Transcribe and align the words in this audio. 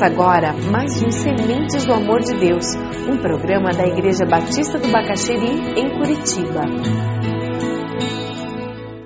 Começa 0.00 0.14
agora 0.14 0.52
mais 0.54 1.02
um 1.02 1.10
Sementes 1.10 1.84
do 1.84 1.92
Amor 1.92 2.20
de 2.20 2.32
Deus, 2.34 2.64
um 3.06 3.18
programa 3.18 3.70
da 3.70 3.86
Igreja 3.86 4.24
Batista 4.24 4.78
do 4.78 4.88
Bacaxeri, 4.88 5.78
em 5.78 5.90
Curitiba. 5.90 6.62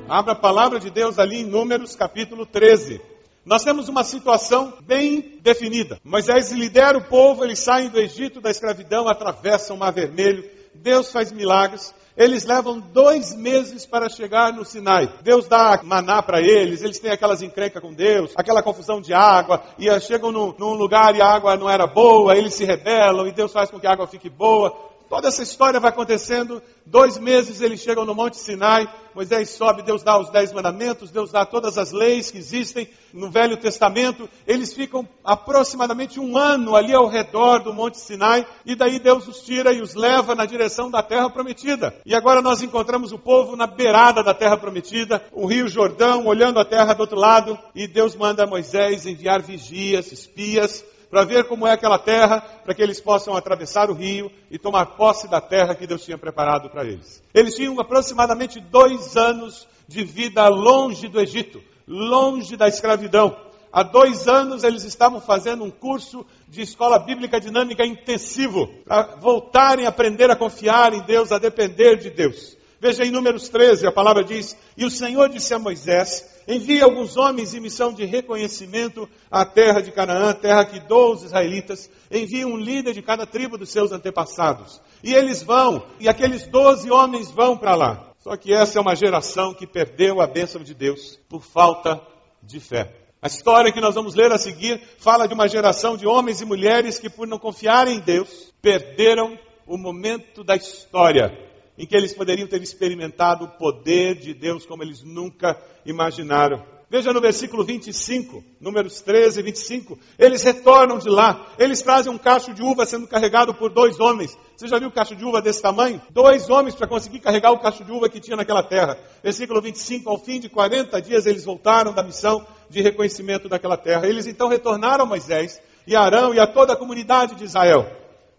Abra 0.08 0.34
a 0.34 0.36
palavra 0.36 0.79
de 0.79 0.90
Deus 0.90 1.18
ali 1.18 1.40
em 1.40 1.46
Números 1.46 1.96
capítulo 1.96 2.46
13. 2.46 3.00
Nós 3.44 3.64
temos 3.64 3.88
uma 3.88 4.04
situação 4.04 4.75
bem 4.86 5.40
definida. 5.43 5.98
Moisés 6.04 6.52
lidera 6.52 6.96
o 6.96 7.04
povo, 7.08 7.45
eles 7.45 7.58
saem 7.58 7.88
do 7.88 7.98
Egito 7.98 8.40
da 8.40 8.52
escravidão, 8.52 9.08
atravessam 9.08 9.74
o 9.74 9.79
Mar 9.80 9.92
Vermelho, 9.92 10.48
Deus 10.76 11.11
faz 11.11 11.32
milagres. 11.32 11.92
Eles 12.17 12.45
levam 12.45 12.79
dois 12.79 13.35
meses 13.35 13.85
para 13.85 14.09
chegar 14.09 14.53
no 14.53 14.64
Sinai. 14.64 15.13
Deus 15.23 15.49
dá 15.49 15.81
maná 15.82 16.23
para 16.23 16.40
eles, 16.40 16.81
eles 16.82 17.00
têm 17.00 17.11
aquelas 17.11 17.43
encrencas 17.43 17.82
com 17.82 17.93
Deus, 17.93 18.32
aquela 18.37 18.63
confusão 18.63 19.00
de 19.00 19.13
água, 19.13 19.63
e 19.79 19.89
chegam 20.00 20.31
num, 20.31 20.54
num 20.57 20.75
lugar 20.75 21.17
e 21.17 21.21
a 21.21 21.27
água 21.27 21.57
não 21.57 21.68
era 21.68 21.87
boa, 21.87 22.37
eles 22.37 22.54
se 22.54 22.64
rebelam 22.64 23.27
e 23.27 23.32
Deus 23.32 23.53
faz 23.53 23.68
com 23.68 23.81
que 23.81 23.87
a 23.87 23.93
água 23.93 24.07
fique 24.07 24.31
boa. 24.31 24.93
Toda 25.08 25.29
essa 25.29 25.43
história 25.43 25.79
vai 25.79 25.90
acontecendo. 25.90 26.63
Dois 26.86 27.18
meses 27.18 27.61
eles 27.61 27.81
chegam 27.81 28.04
no 28.04 28.14
Monte 28.14 28.36
Sinai. 28.36 28.93
Moisés 29.14 29.50
sobe, 29.50 29.82
Deus 29.82 30.03
dá 30.03 30.18
os 30.18 30.29
dez 30.31 30.53
mandamentos, 30.53 31.11
Deus 31.11 31.31
dá 31.31 31.46
todas 31.46 31.79
as 31.79 31.93
leis 31.93 32.33
que 32.33 32.39
existem 32.39 32.89
no 33.12 33.31
Velho 33.31 33.56
Testamento. 33.56 34.28
Eles 34.45 34.72
ficam 34.72 35.09
aproximadamente 35.22 36.19
um 36.19 36.36
ano 36.36 36.75
ali 36.75 36.92
ao 36.92 37.06
redor 37.06 37.61
do 37.61 37.72
Monte 37.72 37.98
Sinai. 37.98 38.45
E 38.67 38.75
daí 38.75 38.98
Deus 38.98 39.28
os 39.28 39.41
tira 39.41 39.72
e 39.72 39.81
os 39.81 39.95
leva 39.95 40.34
na 40.34 40.45
direção 40.45 40.91
da 40.91 41.03
terra 41.03 41.31
prometida. 41.31 41.95
E 42.05 42.15
agora 42.15 42.43
nós 42.43 42.62
encontramos 42.62 43.12
o 43.12 43.19
povo 43.19 43.55
na 43.55 43.67
beirada 43.67 44.23
da 44.23 44.34
terra 44.34 44.56
prometida, 44.56 45.25
o 45.33 45.47
rio 45.47 45.69
Jordão, 45.69 46.27
olhando 46.27 46.59
a 46.59 46.65
terra 46.65 46.93
do 46.93 47.00
outro 47.00 47.19
lado. 47.19 47.56
E 47.75 47.87
Deus 47.87 48.17
manda 48.17 48.47
Moisés 48.47 49.06
enviar 49.06 49.41
vigias, 49.43 50.11
espias, 50.11 50.84
para 51.15 51.23
ver 51.23 51.45
como 51.45 51.65
é 51.65 51.70
aquela 51.70 51.97
terra, 51.97 52.41
para 52.41 52.75
que 52.75 52.83
eles 52.83 53.01
possam 53.01 53.37
atravessar 53.37 53.89
o 53.89 53.95
rio 53.95 54.29
e 54.51 54.59
tomar 54.59 54.97
posse 54.97 55.29
da 55.29 55.41
terra 55.41 55.73
que 55.73 55.87
Deus 55.87 56.05
tinha 56.05 56.19
preparado 56.19 56.69
para 56.69 56.83
eles. 56.83 57.23
Eles 57.33 57.55
tinham 57.55 57.79
aproximadamente 57.79 58.59
dois 58.59 59.17
anos 59.17 59.69
de 59.87 60.03
vida 60.03 60.48
longe 60.48 61.06
do 61.06 61.21
Egito, 61.21 61.62
longe 61.87 62.56
da 62.56 62.67
escravidão. 62.67 63.33
Há 63.73 63.84
dois 63.84 64.27
anos 64.27 64.65
eles 64.65 64.83
estavam 64.83 65.21
fazendo 65.21 65.62
um 65.62 65.71
curso 65.71 66.27
de 66.48 66.62
escola 66.62 66.98
bíblica 66.98 67.39
dinâmica 67.39 67.87
intensivo, 67.87 68.67
para 68.84 69.15
voltarem 69.21 69.87
a 69.87 69.91
aprender 69.91 70.33
a 70.33 70.37
confiar 70.37 70.95
em 70.95 71.03
Deus, 71.03 71.31
a 71.31 71.39
depender 71.39 71.95
de 71.95 72.11
Deus. 72.11 72.56
Veja 72.81 73.05
em 73.05 73.12
Números 73.12 73.49
13, 73.49 73.87
a 73.87 73.93
palavra 73.93 74.25
diz: 74.25 74.56
E 74.77 74.84
o 74.84 74.91
Senhor 74.91 75.28
disse 75.28 75.55
a 75.55 75.61
Moisés: 75.61 76.34
Envie 76.47 76.83
alguns 76.83 77.17
homens 77.17 77.55
em 77.55 77.61
missão 77.61 77.92
de 77.92 78.05
reconhecimento 78.05 79.09
à 79.31 79.45
terra 79.45 79.81
de 79.81 79.91
Canaã, 79.91 80.33
terra 80.34 80.64
que 80.64 80.81
dou 80.81 81.12
aos 81.12 81.23
israelitas. 81.23 81.91
Envie 82.11 82.45
um 82.45 82.56
líder 82.56 82.92
de 82.92 83.03
cada 83.03 83.27
tribo 83.27 83.56
dos 83.56 83.70
seus 83.70 83.92
antepassados. 83.92 84.81
E 85.03 85.15
eles 85.15 85.42
vão, 85.42 85.84
e 85.98 86.09
aqueles 86.09 86.47
doze 86.47 86.91
homens 86.91 87.31
vão 87.31 87.56
para 87.56 87.75
lá. 87.75 88.12
Só 88.19 88.37
que 88.37 88.53
essa 88.53 88.78
é 88.78 88.81
uma 88.81 88.97
geração 88.97 89.53
que 89.53 89.67
perdeu 89.67 90.20
a 90.20 90.27
bênção 90.27 90.62
de 90.62 90.75
Deus 90.75 91.19
por 91.28 91.42
falta 91.42 92.00
de 92.42 92.61
fé. 92.61 92.91
A 93.20 93.27
história 93.27 93.72
que 93.72 93.81
nós 93.81 93.95
vamos 93.95 94.15
ler 94.15 94.31
a 94.33 94.39
seguir 94.39 94.81
fala 94.98 95.27
de 95.27 95.33
uma 95.33 95.48
geração 95.48 95.97
de 95.97 96.06
homens 96.06 96.41
e 96.42 96.45
mulheres 96.45 96.98
que, 96.98 97.09
por 97.09 97.27
não 97.27 97.39
confiarem 97.39 97.97
em 97.97 98.00
Deus, 98.00 98.53
perderam 98.61 99.39
o 99.67 99.78
momento 99.78 100.45
da 100.45 100.56
história 100.56 101.44
em 101.77 101.86
que 101.86 101.97
eles 101.97 102.14
poderiam 102.14 102.47
ter 102.47 102.62
experimentado 102.62 103.44
o 103.44 103.48
poder 103.58 104.14
de 104.14 104.33
Deus 104.33 104.64
como 104.64 104.83
eles 104.83 105.03
nunca 105.03 105.61
imaginaram. 105.84 106.75
Veja 106.94 107.12
no 107.12 107.21
versículo 107.21 107.65
25, 107.65 108.44
números 108.60 109.00
13 109.00 109.41
e 109.41 109.43
25. 109.43 109.99
Eles 110.16 110.44
retornam 110.44 110.99
de 110.99 111.09
lá. 111.09 111.53
Eles 111.59 111.82
trazem 111.82 112.12
um 112.12 112.16
cacho 112.16 112.54
de 112.54 112.62
uva 112.62 112.87
sendo 112.87 113.09
carregado 113.09 113.53
por 113.53 113.69
dois 113.71 113.99
homens. 113.99 114.38
Você 114.56 114.69
já 114.69 114.78
viu 114.78 114.88
um 114.88 114.93
cacho 114.93 115.16
de 115.16 115.25
uva 115.25 115.43
desse 115.43 115.60
tamanho? 115.60 116.00
Dois 116.10 116.49
homens 116.49 116.76
para 116.76 116.87
conseguir 116.87 117.19
carregar 117.19 117.50
o 117.50 117.59
cacho 117.59 117.84
de 117.84 117.91
uva 117.91 118.09
que 118.09 118.20
tinha 118.20 118.37
naquela 118.37 118.62
terra. 118.62 118.97
Versículo 119.25 119.60
25. 119.60 120.09
Ao 120.09 120.19
fim 120.19 120.38
de 120.38 120.49
40 120.49 121.03
dias 121.03 121.26
eles 121.26 121.44
voltaram 121.44 121.93
da 121.93 122.04
missão 122.04 122.47
de 122.70 122.81
reconhecimento 122.81 123.49
daquela 123.49 123.76
terra. 123.76 124.06
Eles 124.06 124.28
então 124.28 124.47
retornaram 124.47 125.04
a 125.04 125.09
Moisés 125.09 125.60
e 125.87 125.97
Arão 125.97 126.32
e 126.32 126.38
a 126.38 126.47
toda 126.47 126.75
a 126.75 126.76
comunidade 126.76 127.34
de 127.34 127.44
Israel. 127.44 127.91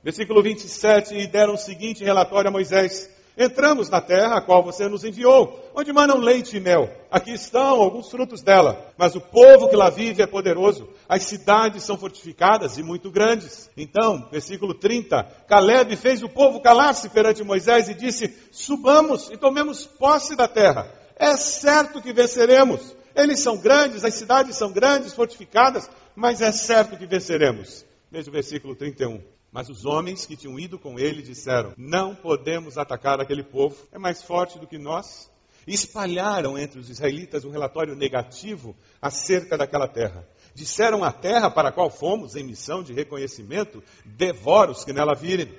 Versículo 0.01 0.41
27. 0.41 1.13
E 1.15 1.27
deram 1.27 1.55
o 1.55 1.57
seguinte 1.57 2.05
relatório 2.05 2.47
a 2.47 2.53
Moisés. 2.53 3.13
Entramos 3.37 3.89
na 3.89 3.99
terra 3.99 4.37
a 4.37 4.41
qual 4.41 4.63
você 4.63 4.87
nos 4.87 5.03
enviou, 5.03 5.59
onde 5.75 5.91
manam 5.91 6.17
leite 6.17 6.55
e 6.55 6.59
mel. 6.59 6.89
Aqui 7.11 7.33
estão 7.33 7.81
alguns 7.81 8.09
frutos 8.09 8.41
dela, 8.41 8.93
mas 8.97 9.13
o 9.13 9.19
povo 9.19 9.67
que 9.67 9.75
lá 9.75 9.89
vive 9.89 10.21
é 10.21 10.27
poderoso. 10.27 10.87
As 11.07 11.23
cidades 11.23 11.83
são 11.83 11.97
fortificadas 11.97 12.77
e 12.77 12.83
muito 12.83 13.11
grandes. 13.11 13.69
Então, 13.75 14.29
versículo 14.31 14.73
30, 14.73 15.23
Caleb 15.47 15.97
fez 15.97 16.23
o 16.23 16.29
povo 16.29 16.61
calar-se 16.61 17.09
perante 17.09 17.43
Moisés 17.43 17.89
e 17.89 17.93
disse: 17.93 18.33
Subamos 18.51 19.29
e 19.29 19.37
tomemos 19.37 19.85
posse 19.85 20.35
da 20.35 20.47
terra. 20.47 20.89
É 21.17 21.35
certo 21.35 22.01
que 22.01 22.13
venceremos. 22.13 22.95
Eles 23.13 23.39
são 23.39 23.57
grandes, 23.57 24.05
as 24.05 24.13
cidades 24.13 24.55
são 24.55 24.71
grandes, 24.71 25.13
fortificadas, 25.13 25.89
mas 26.15 26.41
é 26.41 26.51
certo 26.51 26.97
que 26.97 27.05
venceremos. 27.05 27.85
Veja 28.09 28.29
o 28.29 28.33
versículo 28.33 28.75
31. 28.75 29.34
Mas 29.55 29.69
os 29.69 29.85
homens 29.85 30.25
que 30.25 30.35
tinham 30.35 30.59
ido 30.59 30.77
com 30.77 30.99
ele 30.99 31.21
disseram: 31.21 31.73
Não 31.77 32.13
podemos 32.13 32.77
atacar 32.77 33.21
aquele 33.21 33.41
povo, 33.41 33.87
é 33.89 33.97
mais 33.97 34.21
forte 34.21 34.59
do 34.59 34.67
que 34.67 34.77
nós. 34.77 35.31
Espalharam 35.65 36.57
entre 36.57 36.77
os 36.77 36.89
israelitas 36.89 37.45
um 37.45 37.51
relatório 37.51 37.95
negativo 37.95 38.75
acerca 39.01 39.57
daquela 39.57 39.87
terra. 39.87 40.27
Disseram 40.53 41.05
à 41.05 41.11
terra 41.11 41.49
para 41.49 41.69
a 41.69 41.71
qual 41.71 41.89
fomos 41.89 42.35
em 42.35 42.43
missão 42.43 42.83
de 42.83 42.91
reconhecimento: 42.91 43.81
Devora 44.03 44.71
os 44.71 44.83
que 44.83 44.91
nela 44.91 45.15
virem. 45.15 45.49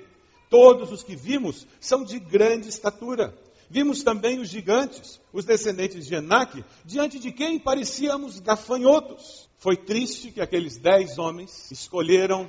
Todos 0.47 0.91
os 0.91 1.01
que 1.01 1.15
vimos 1.15 1.65
são 1.79 2.03
de 2.03 2.19
grande 2.19 2.69
estatura. 2.69 3.35
Vimos 3.67 4.03
também 4.03 4.39
os 4.39 4.47
gigantes, 4.47 5.19
os 5.33 5.43
descendentes 5.43 6.05
de 6.05 6.13
Enaque, 6.13 6.63
diante 6.85 7.17
de 7.17 7.31
quem 7.31 7.57
parecíamos 7.57 8.39
gafanhotos. 8.39 9.49
Foi 9.57 9.75
triste 9.75 10.31
que 10.31 10.39
aqueles 10.39 10.77
dez 10.77 11.17
homens 11.17 11.71
escolheram 11.71 12.47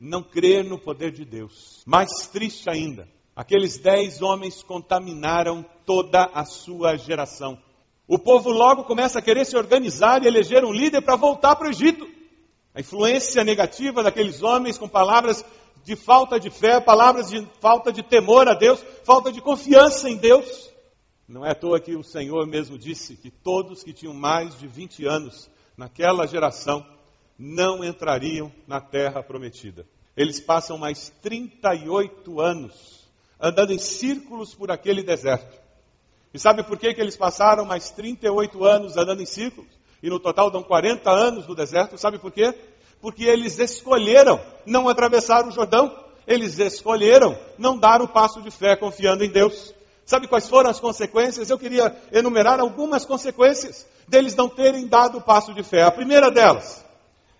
não 0.00 0.22
crer 0.22 0.64
no 0.64 0.78
poder 0.78 1.10
de 1.10 1.24
Deus. 1.24 1.82
Mais 1.86 2.28
triste 2.28 2.68
ainda, 2.68 3.08
aqueles 3.34 3.78
dez 3.78 4.22
homens 4.22 4.62
contaminaram 4.62 5.64
toda 5.84 6.24
a 6.32 6.44
sua 6.44 6.96
geração. 6.96 7.58
O 8.08 8.18
povo 8.18 8.50
logo 8.50 8.84
começa 8.84 9.18
a 9.18 9.22
querer 9.22 9.44
se 9.44 9.56
organizar 9.56 10.22
e 10.22 10.28
eleger 10.28 10.64
um 10.64 10.72
líder 10.72 11.02
para 11.02 11.16
voltar 11.16 11.56
para 11.56 11.66
o 11.66 11.70
Egito. 11.70 12.06
A 12.74 12.80
influência 12.80 13.42
negativa 13.42 14.02
daqueles 14.02 14.42
homens 14.42 14.78
com 14.78 14.88
palavras 14.88 15.44
de 15.82 15.96
falta 15.96 16.38
de 16.38 16.50
fé, 16.50 16.80
palavras 16.80 17.30
de 17.30 17.46
falta 17.60 17.92
de 17.92 18.02
temor 18.02 18.48
a 18.48 18.54
Deus, 18.54 18.84
falta 19.04 19.32
de 19.32 19.40
confiança 19.40 20.08
em 20.10 20.16
Deus. 20.16 20.70
Não 21.28 21.44
é 21.44 21.50
à 21.50 21.54
toa 21.54 21.80
que 21.80 21.96
o 21.96 22.04
Senhor 22.04 22.46
mesmo 22.46 22.78
disse 22.78 23.16
que 23.16 23.30
todos 23.30 23.82
que 23.82 23.92
tinham 23.92 24.14
mais 24.14 24.56
de 24.58 24.68
20 24.68 25.04
anos 25.06 25.50
naquela 25.76 26.26
geração 26.26 26.86
não 27.38 27.84
entrariam 27.84 28.52
na 28.66 28.80
terra 28.80 29.22
prometida. 29.22 29.86
Eles 30.16 30.40
passam 30.40 30.78
mais 30.78 31.10
38 31.22 32.40
anos 32.40 32.96
andando 33.40 33.72
em 33.72 33.78
círculos 33.78 34.54
por 34.54 34.70
aquele 34.70 35.02
deserto. 35.02 35.60
E 36.32 36.38
sabe 36.38 36.62
por 36.62 36.78
que, 36.78 36.92
que 36.94 37.00
eles 37.00 37.16
passaram 37.16 37.64
mais 37.64 37.90
38 37.90 38.64
anos 38.64 38.96
andando 38.96 39.22
em 39.22 39.26
círculos? 39.26 39.70
E 40.02 40.10
no 40.10 40.20
total 40.20 40.50
dão 40.50 40.62
40 40.62 41.10
anos 41.10 41.46
no 41.46 41.54
deserto. 41.54 41.98
Sabe 41.98 42.18
por 42.18 42.30
quê? 42.30 42.54
Porque 43.00 43.24
eles 43.24 43.58
escolheram 43.58 44.40
não 44.64 44.88
atravessar 44.88 45.46
o 45.46 45.50
Jordão. 45.50 45.94
Eles 46.26 46.58
escolheram 46.58 47.38
não 47.58 47.78
dar 47.78 48.02
o 48.02 48.08
passo 48.08 48.42
de 48.42 48.50
fé 48.50 48.76
confiando 48.76 49.24
em 49.24 49.30
Deus. 49.30 49.74
Sabe 50.04 50.28
quais 50.28 50.48
foram 50.48 50.70
as 50.70 50.80
consequências? 50.80 51.50
Eu 51.50 51.58
queria 51.58 51.94
enumerar 52.12 52.60
algumas 52.60 53.04
consequências 53.04 53.86
deles 54.06 54.36
não 54.36 54.48
terem 54.48 54.86
dado 54.86 55.18
o 55.18 55.22
passo 55.22 55.52
de 55.52 55.62
fé. 55.62 55.82
A 55.82 55.90
primeira 55.90 56.30
delas, 56.30 56.84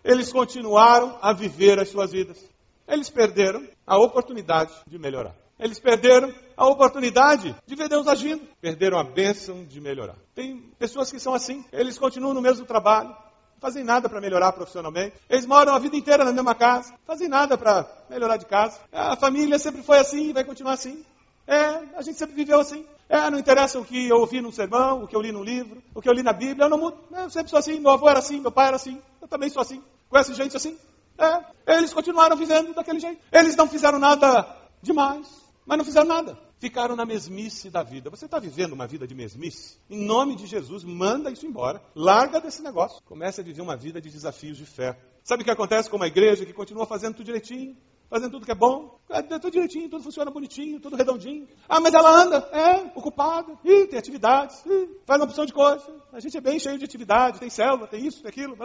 eles 0.06 0.32
continuaram 0.32 1.18
a 1.20 1.32
viver 1.32 1.80
as 1.80 1.88
suas 1.88 2.12
vidas. 2.12 2.38
Eles 2.86 3.10
perderam 3.10 3.66
a 3.84 3.98
oportunidade 3.98 4.72
de 4.86 4.98
melhorar. 4.98 5.34
Eles 5.58 5.80
perderam 5.80 6.32
a 6.56 6.66
oportunidade 6.66 7.56
de 7.66 7.74
ver 7.74 7.88
Deus 7.88 8.06
agindo. 8.06 8.42
Perderam 8.60 8.98
a 8.98 9.02
bênção 9.02 9.64
de 9.64 9.80
melhorar. 9.80 10.14
Tem 10.32 10.58
pessoas 10.78 11.10
que 11.10 11.18
são 11.18 11.34
assim. 11.34 11.64
Eles 11.72 11.98
continuam 11.98 12.32
no 12.32 12.40
mesmo 12.40 12.64
trabalho. 12.64 13.08
Não 13.08 13.60
fazem 13.60 13.82
nada 13.82 14.08
para 14.08 14.20
melhorar 14.20 14.52
profissionalmente. 14.52 15.16
Eles 15.28 15.44
moram 15.44 15.74
a 15.74 15.78
vida 15.78 15.96
inteira 15.96 16.24
na 16.24 16.32
mesma 16.32 16.54
casa. 16.54 16.92
Não 16.92 16.98
fazem 17.04 17.28
nada 17.28 17.58
para 17.58 17.84
melhorar 18.08 18.36
de 18.36 18.46
casa. 18.46 18.78
A 18.92 19.16
família 19.16 19.58
sempre 19.58 19.82
foi 19.82 19.98
assim 19.98 20.30
e 20.30 20.32
vai 20.32 20.44
continuar 20.44 20.74
assim. 20.74 21.04
É, 21.48 21.96
a 21.96 22.02
gente 22.02 22.18
sempre 22.18 22.36
viveu 22.36 22.60
assim. 22.60 22.84
É, 23.08 23.30
não 23.30 23.38
interessa 23.38 23.78
o 23.78 23.84
que 23.84 24.08
eu 24.08 24.18
ouvi 24.18 24.40
num 24.40 24.50
sermão, 24.52 25.04
o 25.04 25.08
que 25.08 25.14
eu 25.14 25.20
li 25.20 25.30
num 25.30 25.44
livro, 25.44 25.80
o 25.94 26.02
que 26.02 26.08
eu 26.08 26.12
li 26.12 26.22
na 26.22 26.32
Bíblia, 26.32 26.66
eu 26.66 26.70
não 26.70 26.78
mudo. 26.78 26.98
É, 27.12 27.24
eu 27.24 27.30
sempre 27.30 27.50
sou 27.50 27.58
assim, 27.58 27.78
meu 27.78 27.92
avô 27.92 28.08
era 28.08 28.18
assim, 28.18 28.40
meu 28.40 28.50
pai 28.50 28.66
era 28.66 28.76
assim, 28.76 29.00
eu 29.22 29.28
também 29.28 29.48
sou 29.48 29.62
assim. 29.62 29.80
Conhece 30.08 30.34
gente 30.34 30.56
assim? 30.56 30.78
É, 31.18 31.76
eles 31.78 31.92
continuaram 31.92 32.36
vivendo 32.36 32.74
daquele 32.74 33.00
jeito. 33.00 33.20
Eles 33.32 33.56
não 33.56 33.68
fizeram 33.68 33.98
nada 33.98 34.46
demais, 34.82 35.26
mas 35.64 35.78
não 35.78 35.84
fizeram 35.84 36.06
nada. 36.06 36.38
Ficaram 36.58 36.96
na 36.96 37.04
mesmice 37.04 37.68
da 37.68 37.82
vida. 37.82 38.08
Você 38.08 38.24
está 38.24 38.38
vivendo 38.38 38.72
uma 38.72 38.86
vida 38.86 39.06
de 39.06 39.14
mesmice? 39.14 39.78
Em 39.90 40.04
nome 40.04 40.36
de 40.36 40.46
Jesus, 40.46 40.84
manda 40.84 41.30
isso 41.30 41.46
embora. 41.46 41.82
Larga 41.94 42.40
desse 42.40 42.62
negócio. 42.62 43.02
Comece 43.04 43.40
a 43.40 43.44
viver 43.44 43.60
uma 43.60 43.76
vida 43.76 44.00
de 44.00 44.10
desafios 44.10 44.56
de 44.56 44.64
fé. 44.64 44.98
Sabe 45.22 45.42
o 45.42 45.44
que 45.44 45.50
acontece 45.50 45.90
com 45.90 45.96
uma 45.96 46.06
igreja 46.06 46.46
que 46.46 46.52
continua 46.54 46.86
fazendo 46.86 47.16
tudo 47.16 47.26
direitinho? 47.26 47.76
Fazendo 48.08 48.30
tudo 48.30 48.46
que 48.46 48.52
é 48.52 48.54
bom, 48.54 49.00
é 49.10 49.20
tudo 49.20 49.50
direitinho, 49.50 49.90
tudo 49.90 50.04
funciona 50.04 50.30
bonitinho, 50.30 50.78
tudo 50.78 50.94
redondinho. 50.94 51.48
Ah, 51.68 51.80
mas 51.80 51.92
ela 51.92 52.08
anda, 52.08 52.38
é, 52.52 52.92
ocupada, 52.94 53.58
ih, 53.64 53.88
tem 53.88 53.98
atividades, 53.98 54.64
ih, 54.64 55.00
faz 55.04 55.20
uma 55.20 55.26
opção 55.26 55.44
de 55.44 55.52
coisa. 55.52 55.84
A 56.12 56.20
gente 56.20 56.36
é 56.36 56.40
bem 56.40 56.56
cheio 56.60 56.78
de 56.78 56.84
atividade, 56.84 57.40
tem 57.40 57.50
célula, 57.50 57.88
tem 57.88 58.06
isso, 58.06 58.22
tem 58.22 58.28
aquilo. 58.28 58.56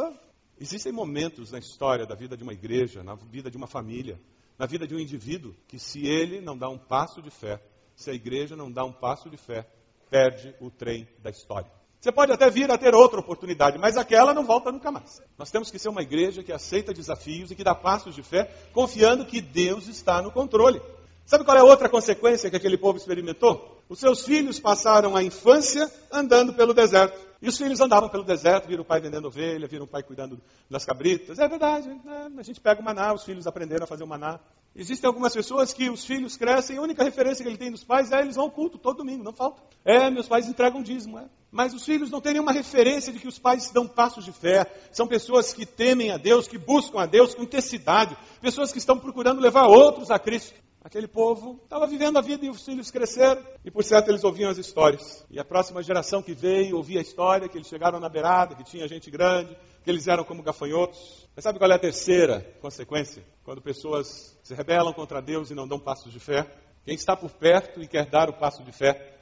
Existem 0.61 0.91
momentos 0.91 1.51
na 1.51 1.57
história 1.57 2.05
da 2.05 2.13
vida 2.13 2.37
de 2.37 2.43
uma 2.43 2.53
igreja, 2.53 3.01
na 3.01 3.15
vida 3.15 3.49
de 3.49 3.57
uma 3.57 3.65
família, 3.65 4.21
na 4.59 4.67
vida 4.67 4.85
de 4.85 4.93
um 4.93 4.99
indivíduo, 4.99 5.55
que 5.67 5.79
se 5.79 6.05
ele 6.05 6.39
não 6.39 6.55
dá 6.55 6.69
um 6.69 6.77
passo 6.77 7.19
de 7.19 7.31
fé, 7.31 7.59
se 7.95 8.11
a 8.11 8.13
igreja 8.13 8.55
não 8.55 8.71
dá 8.71 8.85
um 8.85 8.93
passo 8.93 9.27
de 9.27 9.37
fé, 9.37 9.67
perde 10.07 10.53
o 10.61 10.69
trem 10.69 11.07
da 11.17 11.31
história. 11.31 11.71
Você 11.99 12.11
pode 12.11 12.31
até 12.31 12.47
vir 12.47 12.69
a 12.69 12.77
ter 12.77 12.93
outra 12.93 13.19
oportunidade, 13.19 13.79
mas 13.79 13.97
aquela 13.97 14.35
não 14.35 14.45
volta 14.45 14.71
nunca 14.71 14.91
mais. 14.91 15.19
Nós 15.35 15.49
temos 15.49 15.71
que 15.71 15.79
ser 15.79 15.89
uma 15.89 16.03
igreja 16.03 16.43
que 16.43 16.53
aceita 16.53 16.93
desafios 16.93 17.49
e 17.49 17.55
que 17.55 17.63
dá 17.63 17.73
passos 17.73 18.13
de 18.13 18.21
fé, 18.21 18.43
confiando 18.71 19.25
que 19.25 19.41
Deus 19.41 19.87
está 19.87 20.21
no 20.21 20.31
controle. 20.31 20.79
Sabe 21.25 21.43
qual 21.43 21.57
é 21.57 21.61
a 21.61 21.63
outra 21.63 21.89
consequência 21.89 22.51
que 22.51 22.55
aquele 22.55 22.77
povo 22.77 22.99
experimentou? 22.99 23.81
Os 23.89 23.97
seus 23.97 24.23
filhos 24.23 24.59
passaram 24.59 25.15
a 25.15 25.23
infância 25.23 25.91
andando 26.11 26.53
pelo 26.53 26.71
deserto. 26.71 27.30
E 27.41 27.49
os 27.49 27.57
filhos 27.57 27.81
andavam 27.81 28.07
pelo 28.07 28.23
deserto, 28.23 28.67
viram 28.67 28.83
o 28.83 28.85
pai 28.85 29.01
vendendo 29.01 29.25
ovelha, 29.25 29.67
viram 29.67 29.85
o 29.85 29.87
pai 29.87 30.03
cuidando 30.03 30.39
das 30.69 30.85
cabritas. 30.85 31.39
É 31.39 31.47
verdade, 31.47 31.89
né? 31.89 32.29
a 32.37 32.43
gente 32.43 32.61
pega 32.61 32.79
o 32.79 32.83
maná, 32.83 33.13
os 33.13 33.23
filhos 33.23 33.47
aprenderam 33.47 33.85
a 33.85 33.87
fazer 33.87 34.03
o 34.03 34.07
maná. 34.07 34.39
Existem 34.75 35.07
algumas 35.07 35.33
pessoas 35.33 35.73
que 35.73 35.89
os 35.89 36.05
filhos 36.05 36.37
crescem, 36.37 36.77
a 36.77 36.81
única 36.81 37.03
referência 37.03 37.43
que 37.43 37.49
ele 37.49 37.57
tem 37.57 37.71
dos 37.71 37.83
pais 37.83 38.11
é 38.11 38.21
eles 38.21 38.35
vão 38.35 38.45
ao 38.45 38.51
culto 38.51 38.77
todo 38.77 38.97
domingo, 38.97 39.23
não 39.23 39.33
falta. 39.33 39.59
É, 39.83 40.09
meus 40.11 40.27
pais 40.27 40.47
entregam 40.47 40.83
dízimo, 40.83 41.17
é. 41.17 41.25
Mas 41.51 41.73
os 41.73 41.83
filhos 41.83 42.11
não 42.11 42.21
têm 42.21 42.33
nenhuma 42.33 42.53
referência 42.53 43.11
de 43.11 43.19
que 43.19 43.27
os 43.27 43.39
pais 43.39 43.71
dão 43.71 43.87
passos 43.87 44.23
de 44.23 44.31
fé. 44.31 44.71
São 44.91 45.07
pessoas 45.07 45.51
que 45.51 45.65
temem 45.65 46.11
a 46.11 46.17
Deus, 46.17 46.47
que 46.47 46.59
buscam 46.59 47.01
a 47.01 47.05
Deus 47.05 47.33
com 47.33 47.43
intensidade. 47.43 48.15
Pessoas 48.39 48.71
que 48.71 48.77
estão 48.77 48.97
procurando 48.97 49.41
levar 49.41 49.65
outros 49.67 50.11
a 50.11 50.17
Cristo. 50.17 50.53
Aquele 50.83 51.07
povo 51.07 51.59
estava 51.63 51.85
vivendo 51.85 52.17
a 52.17 52.21
vida 52.21 52.43
e 52.43 52.49
os 52.49 52.65
filhos 52.65 52.89
cresceram. 52.89 53.43
E 53.63 53.69
por 53.69 53.83
certo 53.83 54.09
eles 54.09 54.23
ouviam 54.23 54.49
as 54.49 54.57
histórias. 54.57 55.23
E 55.29 55.39
a 55.39 55.45
próxima 55.45 55.83
geração 55.83 56.23
que 56.23 56.33
veio 56.33 56.75
ouvia 56.75 56.99
a 56.99 57.03
história, 57.03 57.47
que 57.47 57.55
eles 57.55 57.67
chegaram 57.67 57.99
na 57.99 58.09
beirada, 58.09 58.55
que 58.55 58.63
tinha 58.63 58.87
gente 58.87 59.11
grande, 59.11 59.55
que 59.83 59.89
eles 59.91 60.07
eram 60.07 60.23
como 60.23 60.41
gafanhotos. 60.41 61.29
Mas 61.35 61.43
sabe 61.43 61.59
qual 61.59 61.71
é 61.71 61.75
a 61.75 61.79
terceira 61.79 62.41
consequência? 62.59 63.23
Quando 63.43 63.61
pessoas 63.61 64.35
se 64.41 64.55
rebelam 64.55 64.91
contra 64.91 65.21
Deus 65.21 65.51
e 65.51 65.55
não 65.55 65.67
dão 65.67 65.79
passos 65.79 66.11
de 66.11 66.19
fé. 66.19 66.47
Quem 66.83 66.95
está 66.95 67.15
por 67.15 67.29
perto 67.29 67.79
e 67.79 67.87
quer 67.87 68.07
dar 68.07 68.27
o 68.27 68.33
passo 68.33 68.63
de 68.63 68.71
fé, 68.71 69.13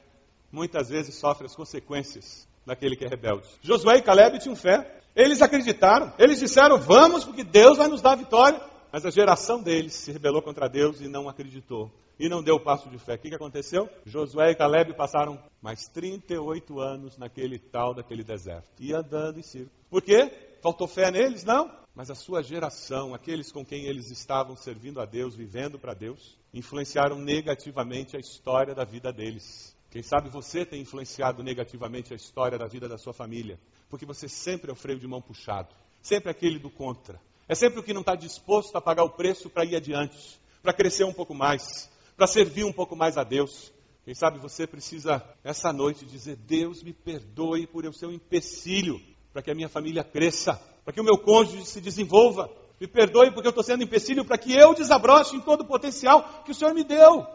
muitas 0.50 0.88
vezes 0.88 1.14
sofre 1.14 1.44
as 1.44 1.54
consequências 1.54 2.48
daquele 2.64 2.96
que 2.96 3.04
é 3.04 3.08
rebelde. 3.08 3.46
Josué 3.60 3.98
e 3.98 4.02
Caleb 4.02 4.38
tinham 4.38 4.56
fé. 4.56 4.98
Eles 5.14 5.42
acreditaram. 5.42 6.12
Eles 6.18 6.38
disseram: 6.38 6.78
Vamos, 6.78 7.24
porque 7.24 7.44
Deus 7.44 7.76
vai 7.76 7.88
nos 7.88 8.00
dar 8.00 8.16
vitória. 8.16 8.69
Mas 8.92 9.06
a 9.06 9.10
geração 9.10 9.62
deles 9.62 9.94
se 9.94 10.10
rebelou 10.12 10.42
contra 10.42 10.68
Deus 10.68 11.00
e 11.00 11.08
não 11.08 11.28
acreditou. 11.28 11.90
E 12.18 12.28
não 12.28 12.42
deu 12.42 12.56
o 12.56 12.60
passo 12.60 12.90
de 12.90 12.98
fé. 12.98 13.14
O 13.14 13.18
que, 13.18 13.34
aconteceu? 13.34 13.88
Josué 14.04 14.50
e 14.50 14.54
Caleb 14.54 14.94
passaram 14.94 15.42
mais 15.62 15.88
38 15.88 16.78
anos 16.78 17.16
naquele 17.16 17.58
tal 17.58 17.94
daquele 17.94 18.22
deserto. 18.22 18.68
E 18.78 18.92
andando 18.92 19.38
em 19.38 19.42
círculo. 19.42 19.72
Por 19.88 20.02
quê? 20.02 20.30
Faltou 20.60 20.86
fé 20.86 21.10
neles? 21.10 21.44
Não. 21.44 21.70
Mas 21.94 22.10
a 22.10 22.14
sua 22.14 22.42
geração, 22.42 23.14
aqueles 23.14 23.50
com 23.50 23.64
quem 23.64 23.86
eles 23.86 24.10
estavam 24.10 24.54
servindo 24.54 25.00
a 25.00 25.06
Deus, 25.06 25.34
vivendo 25.34 25.78
para 25.78 25.94
Deus, 25.94 26.38
influenciaram 26.52 27.18
negativamente 27.18 28.16
a 28.16 28.20
história 28.20 28.74
da 28.74 28.84
vida 28.84 29.12
deles. 29.12 29.74
Quem 29.90 30.02
sabe 30.02 30.28
você 30.28 30.64
tem 30.64 30.82
influenciado 30.82 31.42
negativamente 31.42 32.12
a 32.12 32.16
história 32.16 32.56
da 32.56 32.66
vida 32.66 32.88
da 32.88 32.96
sua 32.96 33.12
família, 33.12 33.58
porque 33.88 34.06
você 34.06 34.28
sempre 34.28 34.70
é 34.70 34.72
o 34.72 34.76
freio 34.76 35.00
de 35.00 35.06
mão 35.06 35.20
puxado, 35.20 35.74
sempre 36.00 36.30
aquele 36.30 36.58
do 36.58 36.70
contra. 36.70 37.20
É 37.50 37.54
sempre 37.56 37.80
o 37.80 37.82
que 37.82 37.92
não 37.92 38.02
está 38.02 38.14
disposto 38.14 38.76
a 38.76 38.80
pagar 38.80 39.02
o 39.02 39.10
preço 39.10 39.50
para 39.50 39.64
ir 39.64 39.74
adiante, 39.74 40.40
para 40.62 40.72
crescer 40.72 41.02
um 41.02 41.12
pouco 41.12 41.34
mais, 41.34 41.90
para 42.16 42.28
servir 42.28 42.62
um 42.62 42.72
pouco 42.72 42.94
mais 42.94 43.18
a 43.18 43.24
Deus. 43.24 43.72
Quem 44.04 44.14
sabe 44.14 44.38
você 44.38 44.68
precisa, 44.68 45.20
essa 45.42 45.72
noite, 45.72 46.06
dizer: 46.06 46.36
Deus 46.36 46.80
me 46.80 46.92
perdoe 46.92 47.66
por 47.66 47.84
eu 47.84 47.92
ser 47.92 48.06
um 48.06 48.12
empecilho 48.12 49.00
para 49.32 49.42
que 49.42 49.50
a 49.50 49.54
minha 49.56 49.68
família 49.68 50.04
cresça, 50.04 50.62
para 50.84 50.94
que 50.94 51.00
o 51.00 51.04
meu 51.04 51.18
cônjuge 51.18 51.64
se 51.64 51.80
desenvolva. 51.80 52.48
Me 52.80 52.86
perdoe 52.86 53.32
porque 53.32 53.48
eu 53.48 53.50
estou 53.50 53.64
sendo 53.64 53.82
empecilho 53.82 54.24
para 54.24 54.38
que 54.38 54.52
eu 54.52 54.72
desabroche 54.72 55.34
em 55.34 55.40
todo 55.40 55.62
o 55.62 55.66
potencial 55.66 56.44
que 56.44 56.52
o 56.52 56.54
Senhor 56.54 56.72
me 56.72 56.84
deu. 56.84 57.26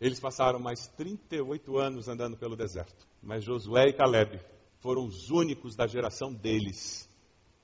Eles 0.00 0.20
passaram 0.20 0.60
mais 0.60 0.86
38 0.96 1.78
anos 1.78 2.06
andando 2.06 2.36
pelo 2.36 2.54
deserto, 2.54 3.04
mas 3.20 3.42
Josué 3.42 3.88
e 3.88 3.92
Caleb 3.92 4.38
foram 4.78 5.04
os 5.04 5.30
únicos 5.30 5.74
da 5.74 5.88
geração 5.88 6.32
deles 6.32 7.10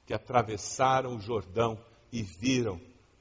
que 0.08 0.14
atravessaram 0.14 1.16
o 1.16 1.20
Jordão 1.20 1.78
e 2.10 2.22
viram 2.22 2.80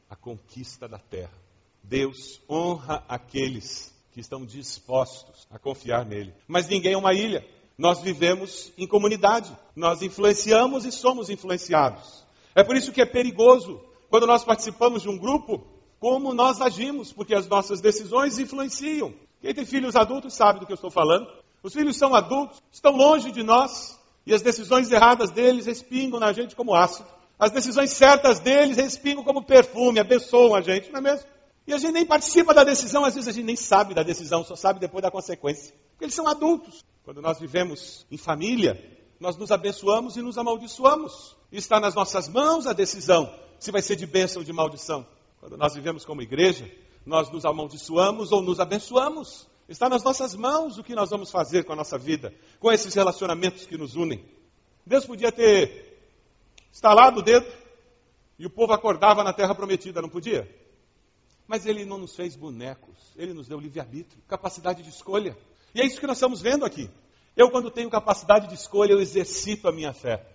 a 0.10 0.16
conquista 0.16 0.88
da 0.88 0.98
terra. 0.98 1.38
Deus 1.84 2.40
honra 2.50 3.04
aqueles 3.10 3.94
que 4.14 4.22
estão 4.22 4.46
dispostos 4.46 5.46
a 5.52 5.60
confiar 5.60 6.06
nele. 6.06 6.34
Mas 6.48 6.70
ninguém 6.70 6.94
é 6.94 6.98
uma 6.98 7.14
ilha. 7.14 7.46
Nós 7.78 8.00
vivemos 8.00 8.72
em 8.78 8.88
comunidade. 8.88 9.54
Nós 9.76 10.02
influenciamos 10.02 10.86
e 10.86 10.92
somos 10.94 11.30
influenciados. 11.30 12.26
É 12.56 12.64
por 12.64 12.78
isso 12.78 12.94
que 12.94 13.02
é 13.02 13.06
perigoso 13.06 13.82
quando 14.10 14.26
nós 14.26 14.46
participamos 14.46 15.02
de 15.02 15.10
um 15.10 15.18
grupo, 15.18 15.68
como 16.00 16.34
nós 16.34 16.62
agimos, 16.62 17.12
porque 17.12 17.36
as 17.36 17.50
nossas 17.50 17.82
decisões 17.82 18.40
influenciam. 18.40 19.14
Quem 19.42 19.54
tem 19.54 19.66
filhos 19.66 19.98
adultos 19.98 20.34
sabe 20.36 20.62
do 20.62 20.66
que 20.66 20.72
eu 20.72 20.76
estou 20.76 20.90
falando. 20.90 21.28
Os 21.62 21.74
filhos 21.74 21.98
são 21.98 22.16
adultos, 22.16 22.64
estão 22.72 22.96
longe 22.96 23.30
de 23.30 23.44
nós, 23.44 23.97
e 24.28 24.34
as 24.34 24.42
decisões 24.42 24.92
erradas 24.92 25.32
deles 25.32 25.66
respingam 25.66 26.20
na 26.20 26.34
gente 26.34 26.54
como 26.54 26.76
ácido. 26.76 27.08
As 27.40 27.50
decisões 27.50 27.92
certas 27.92 28.42
deles 28.42 28.76
respingam 28.76 29.24
como 29.24 29.42
perfume, 29.42 30.02
abençoam 30.02 30.54
a 30.54 30.60
gente, 30.60 30.92
não 30.92 31.00
é 31.00 31.02
mesmo? 31.02 31.26
E 31.66 31.74
a 31.74 31.78
gente 31.78 31.94
nem 31.94 32.06
participa 32.06 32.54
da 32.54 32.66
decisão, 32.66 33.06
às 33.06 33.16
vezes 33.16 33.30
a 33.30 33.32
gente 33.32 33.46
nem 33.46 33.56
sabe 33.56 33.94
da 33.94 34.04
decisão, 34.04 34.44
só 34.44 34.54
sabe 34.54 34.82
depois 34.82 35.02
da 35.02 35.10
consequência. 35.10 35.74
Porque 35.92 36.04
eles 36.04 36.14
são 36.14 36.28
adultos. 36.28 36.84
Quando 37.06 37.22
nós 37.22 37.40
vivemos 37.40 38.06
em 38.12 38.18
família, 38.18 38.78
nós 39.18 39.38
nos 39.38 39.50
abençoamos 39.50 40.18
e 40.18 40.22
nos 40.22 40.38
amaldiçoamos. 40.38 41.38
E 41.50 41.58
está 41.58 41.80
nas 41.80 41.96
nossas 41.96 42.28
mãos 42.28 42.68
a 42.68 42.74
decisão 42.74 43.34
se 43.58 43.72
vai 43.72 43.82
ser 43.82 43.96
de 43.96 44.06
bênção 44.06 44.42
ou 44.42 44.46
de 44.46 44.52
maldição. 44.52 45.08
Quando 45.40 45.56
nós 45.56 45.74
vivemos 45.74 46.04
como 46.04 46.22
igreja, 46.22 46.70
nós 47.06 47.32
nos 47.32 47.46
amaldiçoamos 47.46 48.34
ou 48.34 48.42
nos 48.42 48.60
abençoamos. 48.60 49.48
Está 49.68 49.90
nas 49.90 50.04
nossas 50.04 50.34
mãos 50.34 50.78
o 50.78 50.84
que 50.84 50.96
nós 50.96 51.10
vamos 51.10 51.30
fazer 51.30 51.66
com 51.66 51.74
a 51.74 51.76
nossa 51.76 51.98
vida, 51.98 52.34
com 52.60 52.72
esses 52.72 52.94
relacionamentos 52.94 53.66
que 53.66 53.78
nos 53.78 53.96
unem. 53.96 54.24
Deus 54.86 55.06
podia 55.06 55.32
ter 55.32 56.00
estalado 56.72 57.20
o 57.20 57.22
dedo 57.22 57.46
e 58.40 58.46
o 58.46 58.50
povo 58.50 58.72
acordava 58.72 59.24
na 59.24 59.34
terra 59.34 59.54
prometida, 59.54 60.02
não 60.02 60.10
podia? 60.10 60.50
Mas 61.46 61.66
ele 61.66 61.84
não 61.84 61.98
nos 61.98 62.16
fez 62.16 62.36
bonecos, 62.36 63.14
ele 63.18 63.34
nos 63.34 63.48
deu 63.48 63.60
livre-arbítrio, 63.60 64.22
capacidade 64.28 64.84
de 64.84 64.90
escolha. 64.90 65.38
E 65.76 65.82
é 65.82 65.86
isso 65.86 66.00
que 66.00 66.08
nós 66.08 66.18
estamos 66.18 66.42
vendo 66.42 66.64
aqui. 66.64 66.90
Eu, 67.36 67.52
quando 67.52 67.70
tenho 67.70 67.90
capacidade 67.90 68.48
de 68.48 68.56
escolha, 68.56 68.94
eu 68.94 69.02
exercito 69.02 69.68
a 69.68 69.72
minha 69.72 69.94
fé. 69.94 70.26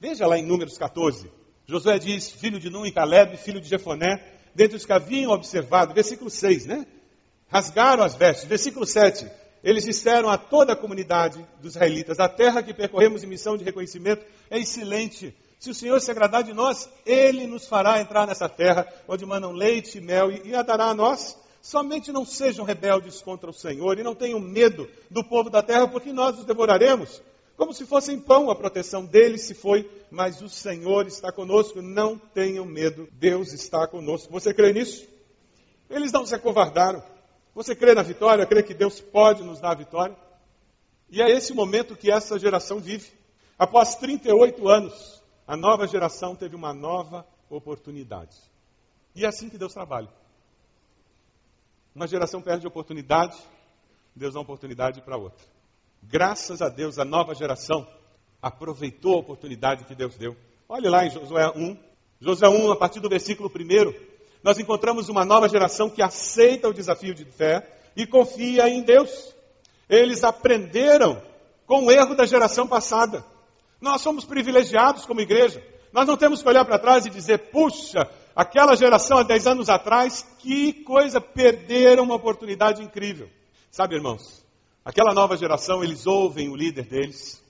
Veja 0.00 0.26
lá 0.26 0.38
em 0.38 0.44
Números 0.44 0.78
14. 0.78 1.30
Josué 1.66 1.98
diz: 1.98 2.30
filho 2.30 2.58
de 2.58 2.70
Nun 2.70 2.86
e 2.86 2.92
Caleb, 2.92 3.36
filho 3.36 3.60
de 3.60 3.68
Jefoné, 3.68 4.40
dentre 4.54 4.76
os 4.76 4.84
que 4.84 4.92
haviam 4.92 5.32
observado, 5.32 5.94
versículo 5.94 6.30
6, 6.30 6.66
né? 6.66 6.86
Rasgaram 7.54 8.02
as 8.02 8.16
vestes. 8.16 8.46
Versículo 8.46 8.84
7. 8.84 9.30
Eles 9.62 9.84
disseram 9.84 10.28
a 10.28 10.36
toda 10.36 10.72
a 10.72 10.76
comunidade 10.76 11.46
dos 11.60 11.76
israelitas: 11.76 12.18
A 12.18 12.28
terra 12.28 12.62
que 12.62 12.74
percorremos 12.74 13.22
em 13.22 13.28
missão 13.28 13.56
de 13.56 13.62
reconhecimento 13.62 14.26
é 14.50 14.58
excelente. 14.58 15.34
Se 15.60 15.70
o 15.70 15.74
Senhor 15.74 16.00
se 16.00 16.10
agradar 16.10 16.42
de 16.42 16.52
nós, 16.52 16.90
Ele 17.06 17.46
nos 17.46 17.66
fará 17.66 18.00
entrar 18.00 18.26
nessa 18.26 18.48
terra 18.48 18.86
onde 19.06 19.24
mandam 19.24 19.52
leite 19.52 19.98
e 19.98 20.00
mel 20.00 20.30
e 20.32 20.54
a 20.54 20.62
dará 20.62 20.86
a 20.86 20.94
nós. 20.94 21.38
Somente 21.62 22.12
não 22.12 22.26
sejam 22.26 22.64
rebeldes 22.64 23.22
contra 23.22 23.48
o 23.48 23.54
Senhor 23.54 23.98
e 23.98 24.02
não 24.02 24.14
tenham 24.14 24.38
medo 24.38 24.86
do 25.08 25.24
povo 25.24 25.48
da 25.48 25.62
terra, 25.62 25.88
porque 25.88 26.12
nós 26.12 26.38
os 26.38 26.44
devoraremos. 26.44 27.22
Como 27.56 27.72
se 27.72 27.86
fossem 27.86 28.18
pão, 28.18 28.50
a 28.50 28.54
proteção 28.54 29.06
deles 29.06 29.42
se 29.42 29.54
foi, 29.54 29.88
mas 30.10 30.42
o 30.42 30.48
Senhor 30.48 31.06
está 31.06 31.32
conosco. 31.32 31.80
Não 31.80 32.18
tenham 32.18 32.66
medo, 32.66 33.08
Deus 33.12 33.54
está 33.54 33.86
conosco. 33.86 34.30
Você 34.30 34.52
crê 34.52 34.72
nisso? 34.74 35.06
Eles 35.88 36.12
não 36.12 36.26
se 36.26 36.34
acovardaram. 36.34 37.02
Você 37.54 37.74
crê 37.74 37.94
na 37.94 38.02
vitória? 38.02 38.46
Crê 38.46 38.62
que 38.62 38.74
Deus 38.74 39.00
pode 39.00 39.42
nos 39.42 39.60
dar 39.60 39.72
a 39.72 39.76
vitória? 39.76 40.16
E 41.08 41.22
é 41.22 41.30
esse 41.30 41.54
momento 41.54 41.96
que 41.96 42.10
essa 42.10 42.38
geração 42.38 42.80
vive. 42.80 43.12
Após 43.58 43.94
38 43.94 44.68
anos, 44.68 45.22
a 45.46 45.56
nova 45.56 45.86
geração 45.86 46.34
teve 46.34 46.56
uma 46.56 46.74
nova 46.74 47.24
oportunidade. 47.48 48.36
E 49.14 49.24
é 49.24 49.28
assim 49.28 49.48
que 49.48 49.56
Deus 49.56 49.72
trabalha. 49.72 50.08
Uma 51.94 52.08
geração 52.08 52.42
perde 52.42 52.66
oportunidade, 52.66 53.36
Deus 54.16 54.34
dá 54.34 54.40
oportunidade 54.40 55.00
para 55.02 55.16
outra. 55.16 55.46
Graças 56.02 56.60
a 56.60 56.68
Deus, 56.68 56.98
a 56.98 57.04
nova 57.04 57.34
geração 57.34 57.86
aproveitou 58.42 59.14
a 59.14 59.20
oportunidade 59.20 59.84
que 59.84 59.94
Deus 59.94 60.16
deu. 60.16 60.36
Olhe 60.68 60.88
lá 60.88 61.06
em 61.06 61.10
Josué 61.10 61.48
1. 61.54 61.78
Josué 62.20 62.48
1, 62.48 62.72
a 62.72 62.76
partir 62.76 62.98
do 62.98 63.08
versículo 63.08 63.48
1 63.48 64.13
nós 64.44 64.58
encontramos 64.58 65.08
uma 65.08 65.24
nova 65.24 65.48
geração 65.48 65.88
que 65.88 66.02
aceita 66.02 66.68
o 66.68 66.74
desafio 66.74 67.14
de 67.14 67.24
fé 67.24 67.66
e 67.96 68.06
confia 68.06 68.68
em 68.68 68.82
Deus. 68.82 69.34
Eles 69.88 70.22
aprenderam 70.22 71.22
com 71.66 71.86
o 71.86 71.90
erro 71.90 72.14
da 72.14 72.26
geração 72.26 72.66
passada. 72.66 73.24
Nós 73.80 74.02
somos 74.02 74.26
privilegiados 74.26 75.06
como 75.06 75.22
igreja. 75.22 75.64
Nós 75.94 76.06
não 76.06 76.14
temos 76.18 76.42
que 76.42 76.48
olhar 76.48 76.64
para 76.66 76.78
trás 76.78 77.06
e 77.06 77.10
dizer, 77.10 77.50
puxa, 77.50 78.06
aquela 78.36 78.76
geração 78.76 79.16
há 79.16 79.22
10 79.22 79.46
anos 79.46 79.70
atrás, 79.70 80.22
que 80.40 80.74
coisa, 80.84 81.22
perderam 81.22 82.04
uma 82.04 82.16
oportunidade 82.16 82.82
incrível. 82.82 83.30
Sabe, 83.70 83.94
irmãos, 83.94 84.44
aquela 84.84 85.14
nova 85.14 85.38
geração, 85.38 85.82
eles 85.82 86.06
ouvem 86.06 86.50
o 86.50 86.56
líder 86.56 86.84
deles. 86.84 87.42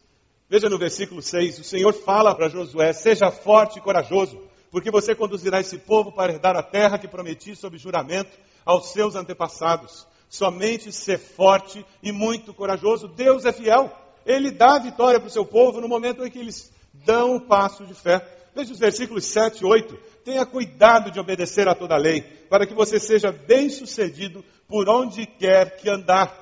Veja 0.49 0.69
no 0.69 0.79
versículo 0.79 1.21
6, 1.21 1.59
o 1.59 1.65
Senhor 1.65 1.93
fala 1.93 2.35
para 2.37 2.49
Josué: 2.49 2.93
seja 2.93 3.33
forte 3.33 3.79
e 3.79 3.83
corajoso, 3.83 4.41
porque 4.75 4.91
você 4.91 5.15
conduzirá 5.15 5.61
esse 5.61 5.79
povo 5.79 6.11
para 6.11 6.33
herdar 6.33 6.57
a 6.57 6.63
terra 6.63 6.99
que 6.99 7.07
prometi 7.07 7.55
sob 7.55 7.79
juramento 7.79 8.37
aos 8.67 8.91
seus 8.91 9.15
antepassados. 9.15 10.05
Somente 10.29 10.91
ser 10.91 11.17
forte 11.17 11.87
e 12.03 12.11
muito 12.11 12.53
corajoso. 12.53 13.07
Deus 13.07 13.45
é 13.45 13.53
fiel. 13.53 13.97
Ele 14.27 14.51
dá 14.51 14.75
a 14.75 14.81
vitória 14.81 15.21
para 15.21 15.29
o 15.29 15.31
seu 15.31 15.47
povo 15.47 15.81
no 15.81 15.87
momento 15.87 16.27
em 16.27 16.31
que 16.31 16.41
eles 16.41 16.73
dão 16.93 17.37
o 17.37 17.41
passo 17.43 17.87
de 17.87 17.95
fé. 17.95 18.21
Veja 18.53 18.73
os 18.73 18.81
versículos 18.81 19.27
7 19.27 19.61
e 19.61 19.65
8. 19.65 19.97
Tenha 20.25 20.45
cuidado 20.45 21.09
de 21.13 21.21
obedecer 21.21 21.69
a 21.69 21.75
toda 21.77 21.95
a 21.95 21.99
lei, 21.99 22.23
para 22.51 22.67
que 22.67 22.75
você 22.75 22.99
seja 22.99 23.31
bem 23.31 23.71
sucedido 23.71 24.45
por 24.67 24.89
onde 24.89 25.25
quer 25.25 25.77
que 25.77 25.89
andar. 25.89 26.37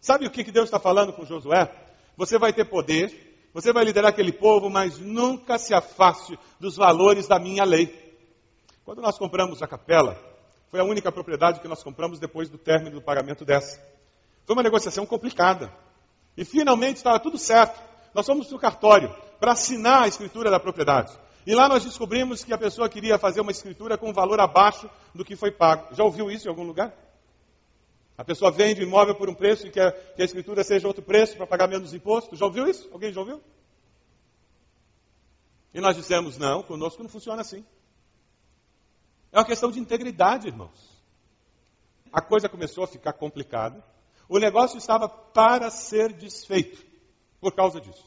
Sabe 0.00 0.26
o 0.26 0.30
que 0.32 0.50
Deus 0.50 0.64
está 0.64 0.80
falando 0.80 1.12
com 1.12 1.24
Josué? 1.24 1.72
Você 2.16 2.40
vai 2.40 2.52
ter 2.52 2.64
poder, 2.64 3.27
você 3.60 3.72
vai 3.72 3.82
liderar 3.82 4.10
aquele 4.10 4.30
povo, 4.30 4.70
mas 4.70 5.00
nunca 5.00 5.58
se 5.58 5.74
afaste 5.74 6.38
dos 6.60 6.76
valores 6.76 7.26
da 7.26 7.40
minha 7.40 7.64
lei. 7.64 7.92
Quando 8.84 9.02
nós 9.02 9.18
compramos 9.18 9.60
a 9.60 9.66
capela, 9.66 10.16
foi 10.70 10.78
a 10.78 10.84
única 10.84 11.10
propriedade 11.10 11.58
que 11.58 11.66
nós 11.66 11.82
compramos 11.82 12.20
depois 12.20 12.48
do 12.48 12.56
término 12.56 12.92
do 12.92 13.02
pagamento 13.02 13.44
dessa. 13.44 13.76
Foi 14.46 14.54
uma 14.54 14.62
negociação 14.62 15.04
complicada. 15.04 15.72
E 16.36 16.44
finalmente 16.44 16.98
estava 16.98 17.18
tudo 17.18 17.36
certo. 17.36 17.82
Nós 18.14 18.24
fomos 18.24 18.48
no 18.48 18.60
cartório 18.60 19.12
para 19.40 19.50
assinar 19.50 20.04
a 20.04 20.08
escritura 20.08 20.52
da 20.52 20.60
propriedade. 20.60 21.18
E 21.44 21.52
lá 21.52 21.68
nós 21.68 21.84
descobrimos 21.84 22.44
que 22.44 22.52
a 22.52 22.58
pessoa 22.58 22.88
queria 22.88 23.18
fazer 23.18 23.40
uma 23.40 23.50
escritura 23.50 23.98
com 23.98 24.12
valor 24.12 24.38
abaixo 24.38 24.88
do 25.12 25.24
que 25.24 25.34
foi 25.34 25.50
pago. 25.50 25.92
Já 25.96 26.04
ouviu 26.04 26.30
isso 26.30 26.46
em 26.46 26.50
algum 26.50 26.62
lugar? 26.62 26.94
A 28.18 28.24
pessoa 28.24 28.50
vende 28.50 28.80
o 28.80 28.82
imóvel 28.82 29.14
por 29.14 29.30
um 29.30 29.34
preço 29.34 29.68
e 29.68 29.70
quer 29.70 30.14
que 30.16 30.20
a 30.20 30.24
escritura 30.24 30.64
seja 30.64 30.88
outro 30.88 31.04
preço 31.04 31.36
para 31.36 31.46
pagar 31.46 31.68
menos 31.68 31.94
imposto. 31.94 32.34
Já 32.34 32.46
ouviu 32.46 32.68
isso? 32.68 32.88
Alguém 32.92 33.12
já 33.12 33.20
ouviu? 33.20 33.40
E 35.72 35.80
nós 35.80 35.96
dissemos: 35.96 36.36
não, 36.36 36.64
conosco 36.64 37.00
não 37.00 37.08
funciona 37.08 37.42
assim. 37.42 37.64
É 39.30 39.38
uma 39.38 39.44
questão 39.44 39.70
de 39.70 39.78
integridade, 39.78 40.48
irmãos. 40.48 40.98
A 42.12 42.20
coisa 42.20 42.48
começou 42.48 42.82
a 42.82 42.88
ficar 42.88 43.12
complicada. 43.12 43.84
O 44.28 44.40
negócio 44.40 44.78
estava 44.78 45.08
para 45.08 45.70
ser 45.70 46.12
desfeito 46.12 46.84
por 47.40 47.54
causa 47.54 47.80
disso. 47.80 48.04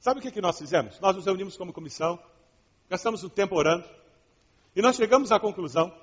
Sabe 0.00 0.18
o 0.18 0.22
que, 0.22 0.32
que 0.32 0.40
nós 0.40 0.58
fizemos? 0.58 0.98
Nós 0.98 1.14
nos 1.14 1.26
reunimos 1.26 1.56
como 1.56 1.72
comissão, 1.72 2.18
gastamos 2.90 3.22
um 3.22 3.28
tempo 3.28 3.54
orando, 3.54 3.88
e 4.74 4.82
nós 4.82 4.96
chegamos 4.96 5.30
à 5.30 5.38
conclusão 5.38 5.94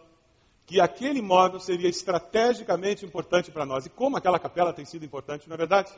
que 0.69 0.79
aquele 0.79 1.17
imóvel 1.17 1.59
seria 1.59 1.89
estrategicamente 1.89 3.03
importante 3.03 3.49
para 3.49 3.65
nós. 3.65 3.87
E 3.87 3.89
como 3.89 4.17
aquela 4.17 4.37
capela 4.37 4.71
tem 4.71 4.85
sido 4.85 5.03
importante, 5.03 5.49
não 5.49 5.55
é 5.55 5.57
verdade? 5.57 5.91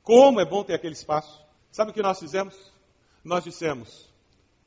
Como 0.00 0.40
é 0.40 0.44
bom 0.44 0.62
ter 0.62 0.74
aquele 0.74 0.92
espaço. 0.92 1.44
Sabe 1.72 1.90
o 1.90 1.94
que 1.94 2.00
nós 2.00 2.20
fizemos? 2.20 2.54
Nós 3.24 3.42
dissemos: 3.42 4.08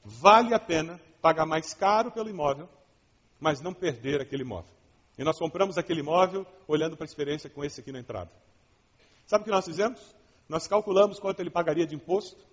vale 0.04 0.54
a 0.54 0.60
pena 0.60 1.00
pagar 1.22 1.46
mais 1.46 1.74
caro 1.74 2.12
pelo 2.12 2.30
imóvel, 2.30 2.68
mas 3.40 3.62
não 3.62 3.74
perder 3.74 4.20
aquele 4.20 4.44
imóvel. 4.44 4.74
E 5.18 5.24
nós 5.24 5.40
compramos 5.40 5.78
aquele 5.78 6.02
imóvel 6.02 6.46
olhando 6.68 6.98
para 6.98 7.06
a 7.06 7.08
experiência 7.08 7.50
com 7.50 7.64
esse 7.64 7.80
aqui 7.80 7.94
na 7.94 8.00
entrada. 8.00 8.30
Sabe 9.26 9.44
o 9.44 9.46
que 9.46 9.52
nós 9.52 9.64
fizemos? 9.64 10.02
Nós 10.50 10.68
calculamos 10.68 11.18
quanto 11.18 11.40
ele 11.40 11.50
pagaria 11.50 11.88
de 11.88 11.96
imposto 11.96 12.44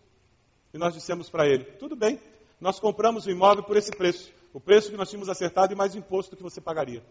e 0.72 0.78
nós 0.78 0.94
dissemos 0.94 1.28
para 1.28 1.48
ele: 1.48 1.64
tudo 1.64 1.96
bem, 1.96 2.20
nós 2.60 2.78
compramos 2.78 3.26
o 3.26 3.30
imóvel 3.30 3.64
por 3.64 3.76
esse 3.76 3.90
preço, 3.90 4.32
o 4.52 4.60
preço 4.60 4.90
que 4.90 4.96
nós 4.96 5.08
tínhamos 5.08 5.28
acertado 5.28 5.72
e 5.72 5.76
mais 5.76 5.94
imposto 5.94 6.36
que 6.36 6.42
você 6.42 6.60
pagaria. 6.60 7.02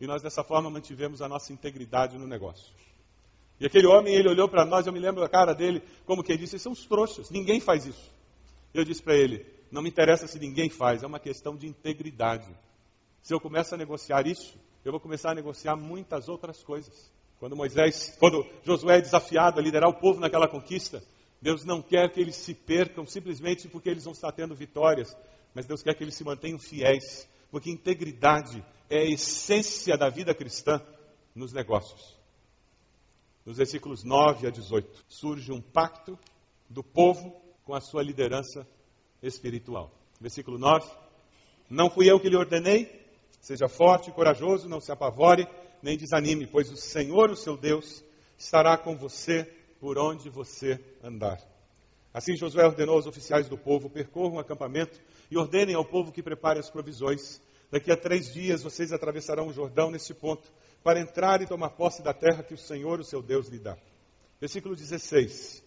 E 0.00 0.06
nós 0.06 0.22
dessa 0.22 0.42
forma 0.42 0.68
mantivemos 0.68 1.22
a 1.22 1.28
nossa 1.28 1.52
integridade 1.52 2.18
no 2.18 2.26
negócio. 2.26 2.74
E 3.58 3.66
aquele 3.66 3.86
homem, 3.86 4.14
ele 4.14 4.28
olhou 4.28 4.48
para 4.48 4.64
nós, 4.64 4.86
eu 4.86 4.92
me 4.92 4.98
lembro 4.98 5.20
da 5.20 5.28
cara 5.28 5.54
dele, 5.54 5.82
como 6.04 6.22
que 6.22 6.32
ele 6.32 6.40
disse: 6.40 6.58
são 6.58 6.72
os 6.72 6.84
trouxas, 6.84 7.30
ninguém 7.30 7.60
faz 7.60 7.86
isso. 7.86 8.12
Eu 8.74 8.84
disse 8.84 9.02
para 9.02 9.16
ele: 9.16 9.46
não 9.70 9.80
me 9.80 9.88
interessa 9.88 10.26
se 10.26 10.38
ninguém 10.38 10.68
faz, 10.68 11.02
é 11.02 11.06
uma 11.06 11.20
questão 11.20 11.56
de 11.56 11.66
integridade. 11.66 12.54
Se 13.22 13.32
eu 13.32 13.40
começo 13.40 13.74
a 13.74 13.78
negociar 13.78 14.26
isso, 14.26 14.58
eu 14.84 14.92
vou 14.92 15.00
começar 15.00 15.32
a 15.32 15.34
negociar 15.34 15.76
muitas 15.76 16.28
outras 16.28 16.62
coisas. 16.62 17.10
Quando 17.38 17.56
Moisés, 17.56 18.16
quando 18.18 18.46
Josué 18.62 18.98
é 18.98 19.00
desafiado 19.00 19.58
a 19.58 19.62
liderar 19.62 19.90
o 19.90 19.98
povo 19.98 20.20
naquela 20.20 20.48
conquista, 20.48 21.02
Deus 21.46 21.64
não 21.64 21.80
quer 21.80 22.10
que 22.10 22.20
eles 22.20 22.34
se 22.34 22.52
percam 22.52 23.06
simplesmente 23.06 23.68
porque 23.68 23.88
eles 23.88 24.02
vão 24.02 24.12
estar 24.12 24.32
tendo 24.32 24.52
vitórias, 24.52 25.16
mas 25.54 25.64
Deus 25.64 25.80
quer 25.80 25.94
que 25.94 26.02
eles 26.02 26.16
se 26.16 26.24
mantenham 26.24 26.58
fiéis, 26.58 27.28
porque 27.52 27.70
integridade 27.70 28.64
é 28.90 28.98
a 28.98 29.04
essência 29.04 29.96
da 29.96 30.08
vida 30.08 30.34
cristã 30.34 30.84
nos 31.36 31.52
negócios. 31.52 32.18
Nos 33.44 33.58
versículos 33.58 34.02
9 34.02 34.48
a 34.48 34.50
18, 34.50 35.04
surge 35.06 35.52
um 35.52 35.60
pacto 35.60 36.18
do 36.68 36.82
povo 36.82 37.40
com 37.64 37.76
a 37.76 37.80
sua 37.80 38.02
liderança 38.02 38.66
espiritual. 39.22 39.92
Versículo 40.20 40.58
9: 40.58 40.90
Não 41.70 41.88
fui 41.88 42.10
eu 42.10 42.18
que 42.18 42.28
lhe 42.28 42.36
ordenei, 42.36 43.06
seja 43.40 43.68
forte 43.68 44.10
e 44.10 44.12
corajoso, 44.12 44.68
não 44.68 44.80
se 44.80 44.90
apavore 44.90 45.46
nem 45.80 45.96
desanime, 45.96 46.44
pois 46.44 46.72
o 46.72 46.76
Senhor, 46.76 47.30
o 47.30 47.36
seu 47.36 47.56
Deus, 47.56 48.02
estará 48.36 48.76
com 48.76 48.96
você 48.96 49.55
por 49.80 49.98
onde 49.98 50.28
você 50.28 50.80
andar. 51.02 51.40
Assim 52.12 52.34
Josué 52.34 52.64
ordenou 52.64 52.94
aos 52.94 53.06
oficiais 53.06 53.48
do 53.48 53.58
povo: 53.58 53.90
percorram 53.90 54.36
o 54.36 54.38
acampamento 54.38 54.98
e 55.30 55.36
ordenem 55.36 55.74
ao 55.74 55.84
povo 55.84 56.10
que 56.10 56.22
prepare 56.22 56.58
as 56.58 56.70
provisões. 56.70 57.40
Daqui 57.70 57.92
a 57.92 57.96
três 57.96 58.32
dias 58.32 58.62
vocês 58.62 58.92
atravessarão 58.92 59.48
o 59.48 59.52
Jordão 59.52 59.90
neste 59.90 60.14
ponto, 60.14 60.50
para 60.82 61.00
entrar 61.00 61.42
e 61.42 61.46
tomar 61.46 61.70
posse 61.70 62.02
da 62.02 62.14
terra 62.14 62.42
que 62.42 62.54
o 62.54 62.58
Senhor, 62.58 63.00
o 63.00 63.04
seu 63.04 63.20
Deus, 63.20 63.48
lhe 63.48 63.58
dá. 63.58 63.76
Versículo 64.40 64.76
16. 64.76 65.62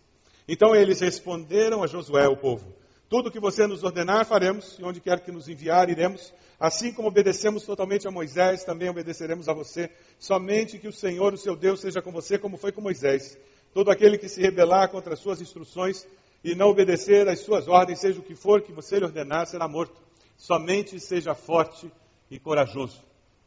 Então 0.47 0.73
eles 0.75 1.01
responderam 1.01 1.83
a 1.83 1.87
Josué, 1.87 2.27
o 2.27 2.35
povo: 2.35 2.73
Tudo 3.07 3.29
o 3.29 3.31
que 3.31 3.39
você 3.39 3.67
nos 3.67 3.83
ordenar, 3.83 4.25
faremos, 4.25 4.77
e 4.79 4.83
onde 4.83 4.99
quer 4.99 5.19
que 5.19 5.31
nos 5.31 5.47
enviar, 5.47 5.89
iremos. 5.89 6.33
Assim 6.59 6.91
como 6.91 7.07
obedecemos 7.07 7.63
totalmente 7.63 8.07
a 8.07 8.11
Moisés, 8.11 8.63
também 8.63 8.89
obedeceremos 8.89 9.47
a 9.47 9.53
você. 9.53 9.91
Somente 10.17 10.79
que 10.79 10.87
o 10.87 10.91
Senhor, 10.91 11.33
o 11.33 11.37
seu 11.37 11.55
Deus, 11.55 11.79
seja 11.79 12.01
com 12.01 12.11
você, 12.11 12.39
como 12.39 12.57
foi 12.57 12.71
com 12.71 12.81
Moisés. 12.81 13.37
Todo 13.73 13.91
aquele 13.91 14.17
que 14.17 14.27
se 14.27 14.41
rebelar 14.41 14.89
contra 14.89 15.13
as 15.13 15.19
suas 15.19 15.41
instruções 15.41 16.07
e 16.43 16.55
não 16.55 16.69
obedecer 16.69 17.27
às 17.27 17.39
suas 17.39 17.67
ordens, 17.67 17.99
seja 17.99 18.19
o 18.19 18.23
que 18.23 18.35
for 18.35 18.61
que 18.61 18.71
você 18.71 18.99
lhe 18.99 19.05
ordenar, 19.05 19.45
será 19.47 19.67
morto. 19.67 20.01
Somente 20.37 20.99
seja 20.99 21.35
forte 21.35 21.91
e 22.31 22.39
corajoso. 22.39 23.03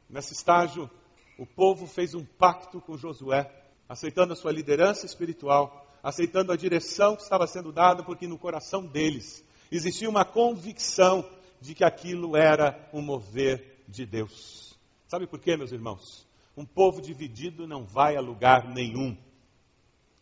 Nesse 0.08 0.34
estágio, 0.34 0.90
o 1.38 1.46
povo 1.46 1.86
fez 1.86 2.14
um 2.14 2.24
pacto 2.24 2.80
com 2.80 2.96
Josué, 2.96 3.50
aceitando 3.88 4.32
a 4.32 4.36
sua 4.36 4.52
liderança 4.52 5.06
espiritual, 5.06 5.86
aceitando 6.02 6.52
a 6.52 6.56
direção 6.56 7.16
que 7.16 7.22
estava 7.22 7.46
sendo 7.46 7.72
dada, 7.72 8.02
porque 8.02 8.26
no 8.26 8.38
coração 8.38 8.84
deles 8.84 9.44
existia 9.70 10.08
uma 10.08 10.24
convicção 10.24 11.28
de 11.60 11.74
que 11.74 11.84
aquilo 11.84 12.36
era 12.36 12.88
um 12.92 13.00
mover 13.00 13.82
de 13.88 14.04
Deus. 14.04 14.76
Sabe 15.06 15.26
por 15.26 15.40
quê, 15.40 15.56
meus 15.56 15.72
irmãos? 15.72 16.26
Um 16.56 16.66
povo 16.66 17.00
dividido 17.00 17.66
não 17.66 17.84
vai 17.84 18.16
a 18.16 18.20
lugar 18.20 18.68
nenhum. 18.68 19.16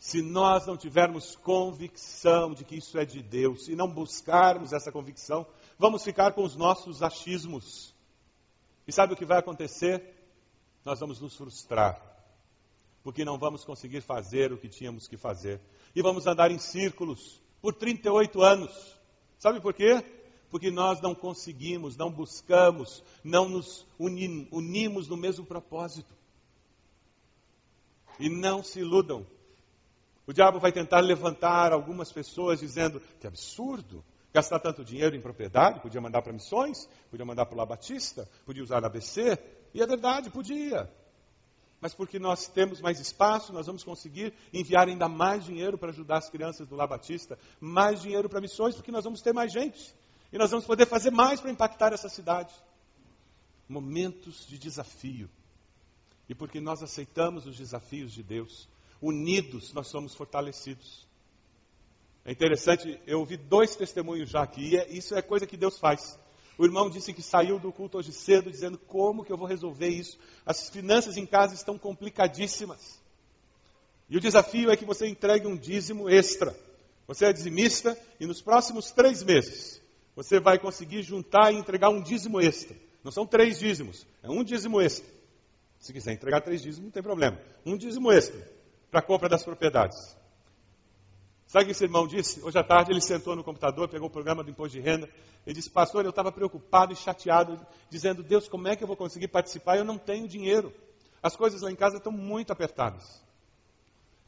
Se 0.01 0.23
nós 0.23 0.67
não 0.67 0.77
tivermos 0.77 1.37
convicção 1.37 2.53
de 2.55 2.65
que 2.65 2.75
isso 2.77 2.99
é 2.99 3.05
de 3.05 3.23
Deus 3.23 3.69
e 3.69 3.77
não 3.77 3.87
buscarmos 3.87 4.73
essa 4.73 4.91
convicção, 4.91 5.47
vamos 5.79 6.03
ficar 6.03 6.33
com 6.33 6.43
os 6.43 6.57
nossos 6.57 7.03
achismos. 7.03 7.95
E 8.89 8.93
sabe 8.93 9.13
o 9.13 9.17
que 9.17 9.25
vai 9.25 9.39
acontecer? 9.39 10.03
Nós 10.85 10.99
vamos 10.99 11.21
nos 11.21 11.37
frustrar, 11.37 12.01
porque 13.05 13.25
não 13.25 13.39
vamos 13.39 13.63
conseguir 13.63 14.01
fazer 14.01 14.53
o 14.53 14.59
que 14.59 14.69
tínhamos 14.69 15.07
que 15.07 15.19
fazer. 15.19 15.61
E 15.95 16.01
vamos 16.03 16.27
andar 16.27 16.51
em 16.51 16.59
círculos 16.59 17.41
por 17.61 17.75
38 17.75 18.43
anos. 18.43 18.99
Sabe 19.39 19.61
por 19.61 19.75
quê? 19.75 20.03
porque 20.51 20.71
nós 20.71 21.01
não 21.01 21.15
conseguimos, 21.15 21.97
não 21.97 22.11
buscamos, 22.11 23.05
não 23.23 23.49
nos 23.49 23.87
unimos 23.99 25.07
no 25.07 25.17
mesmo 25.17 25.47
propósito. 25.47 26.13
E 28.19 28.29
não 28.29 28.63
se 28.63 28.81
iludam. 28.81 29.25
O 30.31 30.33
diabo 30.33 30.61
vai 30.61 30.71
tentar 30.71 31.01
levantar 31.01 31.73
algumas 31.73 32.13
pessoas 32.13 32.61
dizendo 32.61 33.03
que 33.19 33.27
absurdo 33.27 34.05
gastar 34.33 34.61
tanto 34.61 34.85
dinheiro 34.85 35.17
em 35.17 35.21
propriedade, 35.21 35.81
podia 35.81 36.01
mandar 36.01 36.23
para 36.23 36.33
missões, 36.33 36.89
podia 37.11 37.27
mandar 37.27 37.47
para 37.47 37.57
o 37.57 37.59
Labatista, 37.59 38.31
podia 38.47 38.63
usar 38.63 38.85
a 38.85 38.87
ABC, 38.87 39.37
e 39.75 39.83
é 39.83 39.87
verdade, 39.89 40.31
podia. 40.31 40.89
Mas 41.81 41.95
porque 41.95 42.21
nós 42.21 42.47
temos 42.47 42.81
mais 42.81 43.01
espaço, 43.01 43.53
nós 43.53 43.67
vamos 43.67 43.83
conseguir 43.83 44.33
enviar 44.53 44.87
ainda 44.87 45.09
mais 45.09 45.45
dinheiro 45.45 45.77
para 45.77 45.91
ajudar 45.91 46.19
as 46.19 46.31
crianças 46.31 46.69
do 46.69 46.77
Labatista, 46.77 47.37
mais 47.59 48.01
dinheiro 48.01 48.29
para 48.29 48.41
missões, 48.41 48.77
porque 48.77 48.93
nós 48.93 49.03
vamos 49.03 49.21
ter 49.21 49.35
mais 49.35 49.53
gente. 49.53 49.93
E 50.33 50.39
nós 50.39 50.53
vamos 50.53 50.65
poder 50.65 50.87
fazer 50.87 51.11
mais 51.11 51.41
para 51.41 51.51
impactar 51.51 51.93
essa 51.93 52.09
cidade. 52.09 52.55
Momentos 53.69 54.47
de 54.47 54.57
desafio. 54.61 55.29
E 56.29 56.37
porque 56.37 56.61
nós 56.61 56.85
aceitamos 56.85 57.49
os 57.49 57.57
desafios 57.57 58.13
de 58.13 58.23
Deus, 58.23 58.69
unidos 59.01 59.73
nós 59.73 59.89
somos 59.89 60.15
fortalecidos. 60.15 61.09
É 62.25 62.33
interessante, 62.33 63.01
eu 63.07 63.21
ouvi 63.21 63.37
dois 63.37 63.75
testemunhos 63.75 64.29
já 64.29 64.43
aqui, 64.43 64.71
e 64.71 64.77
é, 64.77 64.91
isso 64.91 65.15
é 65.15 65.23
coisa 65.23 65.47
que 65.47 65.57
Deus 65.57 65.79
faz. 65.79 66.19
O 66.59 66.65
irmão 66.67 66.91
disse 66.91 67.15
que 67.15 67.23
saiu 67.23 67.59
do 67.59 67.73
culto 67.73 67.97
hoje 67.97 68.13
cedo 68.13 68.51
dizendo 68.51 68.77
como 68.77 69.25
que 69.25 69.33
eu 69.33 69.37
vou 69.37 69.47
resolver 69.47 69.89
isso. 69.89 70.19
As 70.45 70.69
finanças 70.69 71.17
em 71.17 71.25
casa 71.25 71.55
estão 71.55 71.79
complicadíssimas. 71.79 73.01
E 74.11 74.17
o 74.19 74.21
desafio 74.21 74.71
é 74.71 74.77
que 74.77 74.85
você 74.85 75.07
entregue 75.07 75.47
um 75.47 75.57
dízimo 75.57 76.11
extra. 76.11 76.55
Você 77.07 77.25
é 77.25 77.33
dizimista 77.33 77.99
e 78.19 78.27
nos 78.27 78.43
próximos 78.43 78.91
três 78.91 79.23
meses 79.23 79.81
você 80.15 80.39
vai 80.39 80.59
conseguir 80.59 81.03
juntar 81.03 81.51
e 81.51 81.57
entregar 81.57 81.89
um 81.89 82.03
dízimo 82.03 82.39
extra. 82.39 82.77
Não 83.03 83.11
são 83.11 83.27
três 83.27 83.59
dízimos, 83.59 84.07
é 84.23 84.29
um 84.29 84.45
dízimo 84.45 84.83
extra. 84.83 85.09
Se 85.79 85.95
quiser 85.95 86.13
entregar 86.13 86.43
três 86.43 86.61
dízimos, 86.61 86.85
não 86.85 86.93
tem 86.93 87.03
problema. 87.03 87.41
Um 87.65 87.79
dízimo 87.79 88.13
extra 88.13 88.60
para 88.91 89.01
a 89.01 89.03
compra 89.03 89.29
das 89.29 89.43
propriedades. 89.43 90.17
Sabe 91.47 91.65
o 91.65 91.67
que 91.67 91.73
esse 91.73 91.83
irmão 91.85 92.07
disse? 92.07 92.41
Hoje 92.43 92.59
à 92.59 92.63
tarde 92.63 92.93
ele 92.93 93.01
sentou 93.01 93.35
no 93.35 93.43
computador, 93.43 93.89
pegou 93.89 94.09
o 94.09 94.11
programa 94.11 94.45
do 94.45 94.51
imposto 94.51 94.79
de 94.79 94.81
renda. 94.81 95.09
Ele 95.45 95.55
disse, 95.55 95.69
pastor, 95.69 96.05
eu 96.05 96.11
estava 96.11 96.31
preocupado 96.31 96.93
e 96.93 96.97
chateado, 96.97 97.59
dizendo, 97.89 98.23
Deus, 98.23 98.49
como 98.49 98.69
é 98.69 98.77
que 98.77 98.85
eu 98.85 98.87
vou 98.87 98.97
conseguir 98.97 99.29
participar? 99.29 99.77
Eu 99.77 99.85
não 99.85 99.99
tenho 99.99 100.29
dinheiro. 100.29 100.73
As 101.23 101.35
coisas 101.35 101.63
lá 101.63 101.71
em 101.71 101.75
casa 101.75 101.97
estão 101.97 102.13
muito 102.13 102.53
apertadas. 102.53 103.21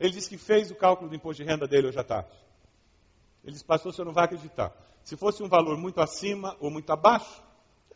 Ele 0.00 0.10
disse 0.10 0.28
que 0.28 0.36
fez 0.36 0.70
o 0.72 0.74
cálculo 0.74 1.08
do 1.08 1.14
imposto 1.14 1.42
de 1.42 1.48
renda 1.48 1.66
dele 1.66 1.86
hoje 1.86 1.98
à 1.98 2.04
tarde. 2.04 2.30
Ele 3.44 3.52
disse, 3.52 3.64
pastor, 3.64 3.92
o 3.92 3.94
senhor 3.94 4.06
não 4.06 4.12
vai 4.12 4.24
acreditar. 4.24 4.72
Se 5.04 5.16
fosse 5.16 5.42
um 5.44 5.48
valor 5.48 5.76
muito 5.76 6.00
acima 6.00 6.56
ou 6.58 6.70
muito 6.72 6.90
abaixo, 6.92 7.40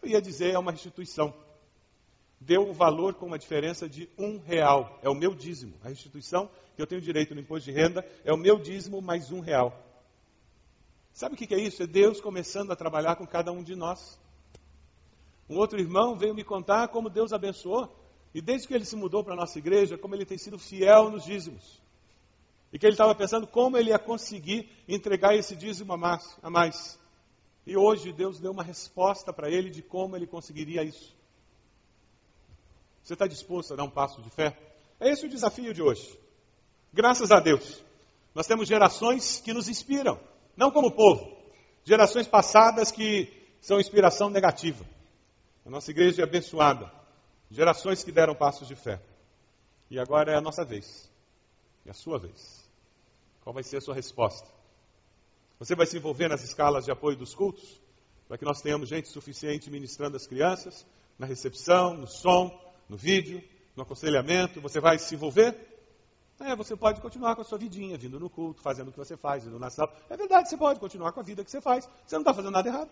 eu 0.00 0.08
ia 0.08 0.22
dizer 0.22 0.54
é 0.54 0.58
uma 0.58 0.70
restituição 0.70 1.34
deu 2.46 2.68
o 2.68 2.72
valor 2.72 3.14
com 3.14 3.26
uma 3.26 3.38
diferença 3.38 3.88
de 3.88 4.08
um 4.16 4.38
real. 4.38 5.00
É 5.02 5.10
o 5.10 5.14
meu 5.14 5.34
dízimo. 5.34 5.74
A 5.82 5.88
restituição 5.88 6.48
que 6.76 6.80
eu 6.80 6.86
tenho 6.86 7.00
direito 7.00 7.34
no 7.34 7.40
imposto 7.40 7.68
de 7.68 7.76
renda 7.76 8.06
é 8.24 8.32
o 8.32 8.36
meu 8.36 8.58
dízimo 8.58 9.02
mais 9.02 9.32
um 9.32 9.40
real. 9.40 9.76
Sabe 11.12 11.34
o 11.34 11.36
que 11.36 11.52
é 11.52 11.58
isso? 11.58 11.82
É 11.82 11.86
Deus 11.86 12.20
começando 12.20 12.70
a 12.70 12.76
trabalhar 12.76 13.16
com 13.16 13.26
cada 13.26 13.50
um 13.50 13.64
de 13.64 13.74
nós. 13.74 14.18
Um 15.50 15.56
outro 15.58 15.80
irmão 15.80 16.16
veio 16.16 16.34
me 16.34 16.44
contar 16.44 16.88
como 16.88 17.10
Deus 17.10 17.32
abençoou. 17.32 17.92
E 18.32 18.40
desde 18.40 18.68
que 18.68 18.74
ele 18.74 18.84
se 18.84 18.94
mudou 18.94 19.24
para 19.24 19.32
a 19.32 19.36
nossa 19.36 19.58
igreja, 19.58 19.98
como 19.98 20.14
ele 20.14 20.24
tem 20.24 20.38
sido 20.38 20.58
fiel 20.58 21.10
nos 21.10 21.24
dízimos. 21.24 21.82
E 22.72 22.78
que 22.78 22.86
ele 22.86 22.94
estava 22.94 23.14
pensando 23.14 23.46
como 23.46 23.76
ele 23.76 23.90
ia 23.90 23.98
conseguir 23.98 24.70
entregar 24.86 25.34
esse 25.34 25.56
dízimo 25.56 25.92
a 25.94 25.96
mais. 25.96 26.38
A 26.42 26.50
mais. 26.50 26.98
E 27.66 27.76
hoje 27.76 28.12
Deus 28.12 28.38
deu 28.38 28.52
uma 28.52 28.62
resposta 28.62 29.32
para 29.32 29.50
ele 29.50 29.70
de 29.70 29.82
como 29.82 30.14
ele 30.14 30.26
conseguiria 30.26 30.84
isso. 30.84 31.15
Você 33.06 33.12
está 33.12 33.28
disposto 33.28 33.72
a 33.72 33.76
dar 33.76 33.84
um 33.84 33.88
passo 33.88 34.20
de 34.20 34.28
fé? 34.30 34.58
É 34.98 35.08
esse 35.08 35.24
o 35.24 35.28
desafio 35.28 35.72
de 35.72 35.80
hoje. 35.80 36.18
Graças 36.92 37.30
a 37.30 37.38
Deus, 37.38 37.80
nós 38.34 38.48
temos 38.48 38.66
gerações 38.66 39.40
que 39.40 39.52
nos 39.52 39.68
inspiram, 39.68 40.18
não 40.56 40.72
como 40.72 40.90
povo, 40.90 41.40
gerações 41.84 42.26
passadas 42.26 42.90
que 42.90 43.32
são 43.60 43.78
inspiração 43.78 44.28
negativa. 44.28 44.84
A 45.64 45.70
nossa 45.70 45.92
igreja 45.92 46.22
é 46.22 46.24
abençoada, 46.24 46.92
gerações 47.48 48.02
que 48.02 48.10
deram 48.10 48.34
passos 48.34 48.66
de 48.66 48.74
fé. 48.74 49.00
E 49.88 50.00
agora 50.00 50.32
é 50.32 50.36
a 50.36 50.40
nossa 50.40 50.64
vez, 50.64 51.08
é 51.84 51.90
a 51.92 51.94
sua 51.94 52.18
vez. 52.18 52.68
Qual 53.40 53.54
vai 53.54 53.62
ser 53.62 53.76
a 53.76 53.80
sua 53.80 53.94
resposta? 53.94 54.48
Você 55.60 55.76
vai 55.76 55.86
se 55.86 55.96
envolver 55.96 56.26
nas 56.26 56.42
escalas 56.42 56.84
de 56.84 56.90
apoio 56.90 57.16
dos 57.16 57.36
cultos, 57.36 57.80
para 58.26 58.36
que 58.36 58.44
nós 58.44 58.60
tenhamos 58.60 58.88
gente 58.88 59.08
suficiente 59.08 59.70
ministrando 59.70 60.16
as 60.16 60.26
crianças, 60.26 60.84
na 61.16 61.24
recepção, 61.24 61.94
no 61.94 62.08
som, 62.08 62.65
no 62.88 62.96
vídeo, 62.96 63.42
no 63.74 63.82
aconselhamento, 63.82 64.60
você 64.60 64.80
vai 64.80 64.98
se 64.98 65.14
envolver? 65.14 65.54
É, 66.40 66.54
você 66.54 66.76
pode 66.76 67.00
continuar 67.00 67.34
com 67.34 67.40
a 67.40 67.44
sua 67.44 67.56
vidinha, 67.56 67.96
vindo 67.96 68.20
no 68.20 68.28
culto, 68.28 68.60
fazendo 68.60 68.88
o 68.88 68.92
que 68.92 68.98
você 68.98 69.16
faz, 69.16 69.46
indo 69.46 69.58
na 69.58 69.70
sala. 69.70 69.92
É 70.10 70.16
verdade, 70.16 70.48
você 70.48 70.56
pode 70.56 70.78
continuar 70.78 71.12
com 71.12 71.20
a 71.20 71.22
vida 71.22 71.42
que 71.42 71.50
você 71.50 71.60
faz. 71.60 71.88
Você 72.06 72.14
não 72.14 72.22
está 72.22 72.34
fazendo 72.34 72.52
nada 72.52 72.68
errado. 72.68 72.90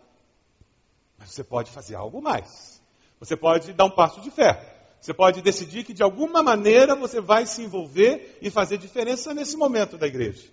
Mas 1.18 1.30
você 1.30 1.44
pode 1.44 1.70
fazer 1.70 1.94
algo 1.94 2.22
mais. 2.22 2.83
Você 3.20 3.37
pode 3.37 3.72
dar 3.74 3.85
um 3.85 3.90
passo 3.90 4.20
de 4.20 4.30
fé. 4.30 4.74
Você 5.00 5.12
pode 5.12 5.42
decidir 5.42 5.85
que 5.85 5.92
de 5.92 6.02
alguma 6.02 6.42
maneira 6.42 6.96
você 6.96 7.20
vai 7.20 7.44
se 7.44 7.62
envolver 7.62 8.38
e 8.40 8.50
fazer 8.50 8.78
diferença 8.78 9.35
nesse 9.35 9.57
momento 9.57 9.98
da 9.98 10.07
igreja. 10.07 10.50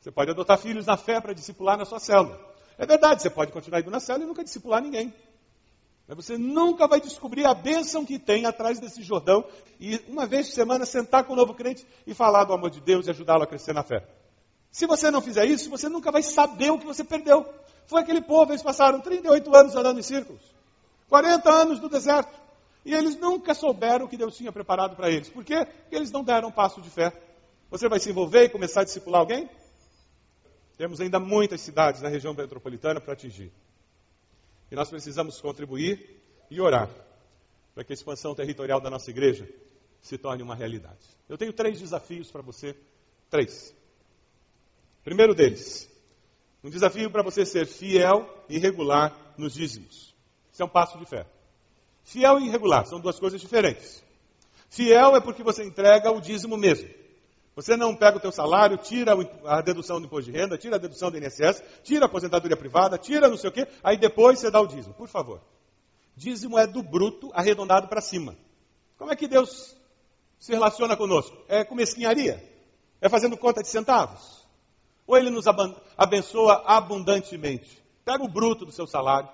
Você 0.00 0.10
pode 0.10 0.30
adotar 0.30 0.56
filhos 0.56 0.86
na 0.86 0.96
fé 0.96 1.20
para 1.20 1.34
discipular 1.34 1.76
na 1.76 1.84
sua 1.84 2.00
célula. 2.00 2.40
É 2.78 2.86
verdade, 2.86 3.20
você 3.20 3.28
pode 3.28 3.52
continuar 3.52 3.80
indo 3.80 3.90
na 3.90 4.00
célula 4.00 4.24
e 4.24 4.28
nunca 4.28 4.42
discipular 4.42 4.80
ninguém. 4.80 5.12
Mas 6.10 6.26
você 6.26 6.36
nunca 6.36 6.88
vai 6.88 7.00
descobrir 7.00 7.46
a 7.46 7.54
bênção 7.54 8.04
que 8.04 8.18
tem 8.18 8.44
atrás 8.44 8.80
desse 8.80 9.00
Jordão 9.00 9.44
e 9.78 9.96
uma 10.08 10.26
vez 10.26 10.48
por 10.48 10.54
semana 10.54 10.84
sentar 10.84 11.22
com 11.22 11.34
o 11.34 11.36
novo 11.36 11.54
crente 11.54 11.86
e 12.04 12.12
falar 12.12 12.42
do 12.42 12.52
amor 12.52 12.68
de 12.68 12.80
Deus 12.80 13.06
e 13.06 13.10
ajudá-lo 13.10 13.44
a 13.44 13.46
crescer 13.46 13.72
na 13.72 13.84
fé. 13.84 14.04
Se 14.72 14.86
você 14.86 15.08
não 15.08 15.22
fizer 15.22 15.44
isso, 15.44 15.70
você 15.70 15.88
nunca 15.88 16.10
vai 16.10 16.20
saber 16.20 16.72
o 16.72 16.80
que 16.80 16.84
você 16.84 17.04
perdeu. 17.04 17.46
Foi 17.86 18.00
aquele 18.02 18.20
povo, 18.20 18.50
eles 18.50 18.60
passaram 18.60 19.00
38 19.00 19.54
anos 19.54 19.76
andando 19.76 20.00
em 20.00 20.02
círculos, 20.02 20.42
40 21.08 21.48
anos 21.48 21.80
no 21.80 21.88
deserto, 21.88 22.36
e 22.84 22.92
eles 22.92 23.14
nunca 23.14 23.54
souberam 23.54 24.06
o 24.06 24.08
que 24.08 24.16
Deus 24.16 24.36
tinha 24.36 24.50
preparado 24.50 24.96
para 24.96 25.08
eles. 25.08 25.28
Por 25.28 25.44
quê? 25.44 25.64
Porque 25.64 25.94
eles 25.94 26.10
não 26.10 26.24
deram 26.24 26.48
um 26.48 26.52
passo 26.52 26.80
de 26.80 26.90
fé. 26.90 27.12
Você 27.70 27.88
vai 27.88 28.00
se 28.00 28.10
envolver 28.10 28.46
e 28.46 28.48
começar 28.48 28.80
a 28.80 28.84
discipular 28.84 29.20
alguém? 29.20 29.48
Temos 30.76 31.00
ainda 31.00 31.20
muitas 31.20 31.60
cidades 31.60 32.02
na 32.02 32.08
região 32.08 32.34
metropolitana 32.34 33.00
para 33.00 33.12
atingir. 33.12 33.52
E 34.70 34.74
nós 34.74 34.88
precisamos 34.88 35.40
contribuir 35.40 36.20
e 36.50 36.60
orar 36.60 36.88
para 37.74 37.84
que 37.84 37.92
a 37.92 37.94
expansão 37.94 38.34
territorial 38.34 38.80
da 38.80 38.90
nossa 38.90 39.10
igreja 39.10 39.48
se 40.00 40.16
torne 40.16 40.42
uma 40.42 40.54
realidade. 40.54 40.98
Eu 41.28 41.36
tenho 41.36 41.52
três 41.52 41.80
desafios 41.80 42.30
para 42.30 42.42
você. 42.42 42.76
Três. 43.28 43.74
Primeiro 45.04 45.34
deles, 45.34 45.88
um 46.62 46.70
desafio 46.70 47.10
para 47.10 47.22
você 47.22 47.44
ser 47.46 47.66
fiel 47.66 48.28
e 48.48 48.58
regular 48.58 49.34
nos 49.36 49.54
dízimos. 49.54 50.14
Isso 50.52 50.62
é 50.62 50.64
um 50.64 50.68
passo 50.68 50.98
de 50.98 51.06
fé. 51.06 51.26
Fiel 52.04 52.38
e 52.40 52.46
irregular 52.46 52.86
são 52.86 53.00
duas 53.00 53.18
coisas 53.18 53.40
diferentes. 53.40 54.02
Fiel 54.68 55.16
é 55.16 55.20
porque 55.20 55.42
você 55.42 55.64
entrega 55.64 56.10
o 56.10 56.20
dízimo 56.20 56.56
mesmo. 56.56 56.88
Você 57.56 57.76
não 57.76 57.94
pega 57.94 58.16
o 58.16 58.20
teu 58.20 58.30
salário, 58.30 58.76
tira 58.76 59.12
a 59.44 59.60
dedução 59.60 60.00
do 60.00 60.06
imposto 60.06 60.30
de 60.30 60.38
renda, 60.38 60.56
tira 60.56 60.76
a 60.76 60.78
dedução 60.78 61.10
do 61.10 61.18
INSS, 61.18 61.62
tira 61.82 62.04
a 62.04 62.06
aposentadoria 62.06 62.56
privada, 62.56 62.96
tira 62.96 63.28
não 63.28 63.36
sei 63.36 63.50
o 63.50 63.52
quê, 63.52 63.66
aí 63.82 63.96
depois 63.96 64.38
você 64.38 64.50
dá 64.50 64.60
o 64.60 64.66
dízimo. 64.66 64.94
Por 64.94 65.08
favor. 65.08 65.40
Dízimo 66.16 66.58
é 66.58 66.66
do 66.66 66.82
bruto 66.82 67.30
arredondado 67.34 67.88
para 67.88 68.00
cima. 68.00 68.36
Como 68.96 69.12
é 69.12 69.16
que 69.16 69.26
Deus 69.26 69.76
se 70.38 70.52
relaciona 70.52 70.96
conosco? 70.96 71.36
É 71.48 71.64
com 71.64 71.74
mesquinharia? 71.74 72.42
É 73.00 73.08
fazendo 73.08 73.36
conta 73.36 73.62
de 73.62 73.68
centavos? 73.68 74.46
Ou 75.06 75.16
ele 75.16 75.30
nos 75.30 75.46
abençoa 75.96 76.62
abundantemente? 76.66 77.82
Pega 78.04 78.22
o 78.22 78.28
bruto 78.28 78.64
do 78.64 78.72
seu 78.72 78.86
salário, 78.86 79.28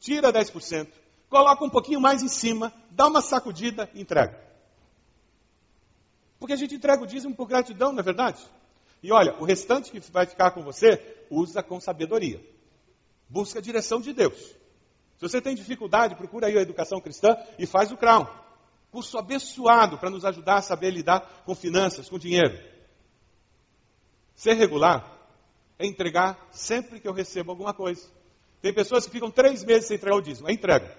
tira 0.00 0.32
10%, 0.32 0.88
coloca 1.28 1.64
um 1.64 1.70
pouquinho 1.70 2.00
mais 2.00 2.22
em 2.22 2.28
cima, 2.28 2.72
dá 2.90 3.06
uma 3.06 3.22
sacudida 3.22 3.88
e 3.94 4.00
entrega. 4.00 4.51
Porque 6.42 6.54
a 6.54 6.56
gente 6.56 6.74
entrega 6.74 7.00
o 7.00 7.06
dízimo 7.06 7.36
por 7.36 7.46
gratidão, 7.46 7.92
não 7.92 8.00
é 8.00 8.02
verdade? 8.02 8.44
E 9.00 9.12
olha, 9.12 9.32
o 9.38 9.44
restante 9.44 9.92
que 9.92 10.00
vai 10.10 10.26
ficar 10.26 10.50
com 10.50 10.60
você, 10.60 11.00
usa 11.30 11.62
com 11.62 11.78
sabedoria. 11.78 12.44
Busca 13.28 13.60
a 13.60 13.62
direção 13.62 14.00
de 14.00 14.12
Deus. 14.12 14.36
Se 15.18 15.20
você 15.20 15.40
tem 15.40 15.54
dificuldade, 15.54 16.16
procura 16.16 16.48
aí 16.48 16.58
a 16.58 16.60
educação 16.60 17.00
cristã 17.00 17.36
e 17.60 17.64
faz 17.64 17.92
o 17.92 17.96
Crown. 17.96 18.26
Curso 18.90 19.16
abençoado 19.18 19.98
para 19.98 20.10
nos 20.10 20.24
ajudar 20.24 20.56
a 20.56 20.62
saber 20.62 20.90
lidar 20.90 21.44
com 21.46 21.54
finanças, 21.54 22.08
com 22.08 22.18
dinheiro. 22.18 22.60
Ser 24.34 24.54
regular 24.54 25.16
é 25.78 25.86
entregar 25.86 26.48
sempre 26.50 26.98
que 26.98 27.06
eu 27.06 27.12
recebo 27.12 27.52
alguma 27.52 27.72
coisa. 27.72 28.04
Tem 28.60 28.74
pessoas 28.74 29.06
que 29.06 29.12
ficam 29.12 29.30
três 29.30 29.62
meses 29.62 29.86
sem 29.86 29.96
entregar 29.96 30.16
o 30.16 30.20
dízimo. 30.20 30.50
É 30.50 30.52
entrega. 30.52 30.92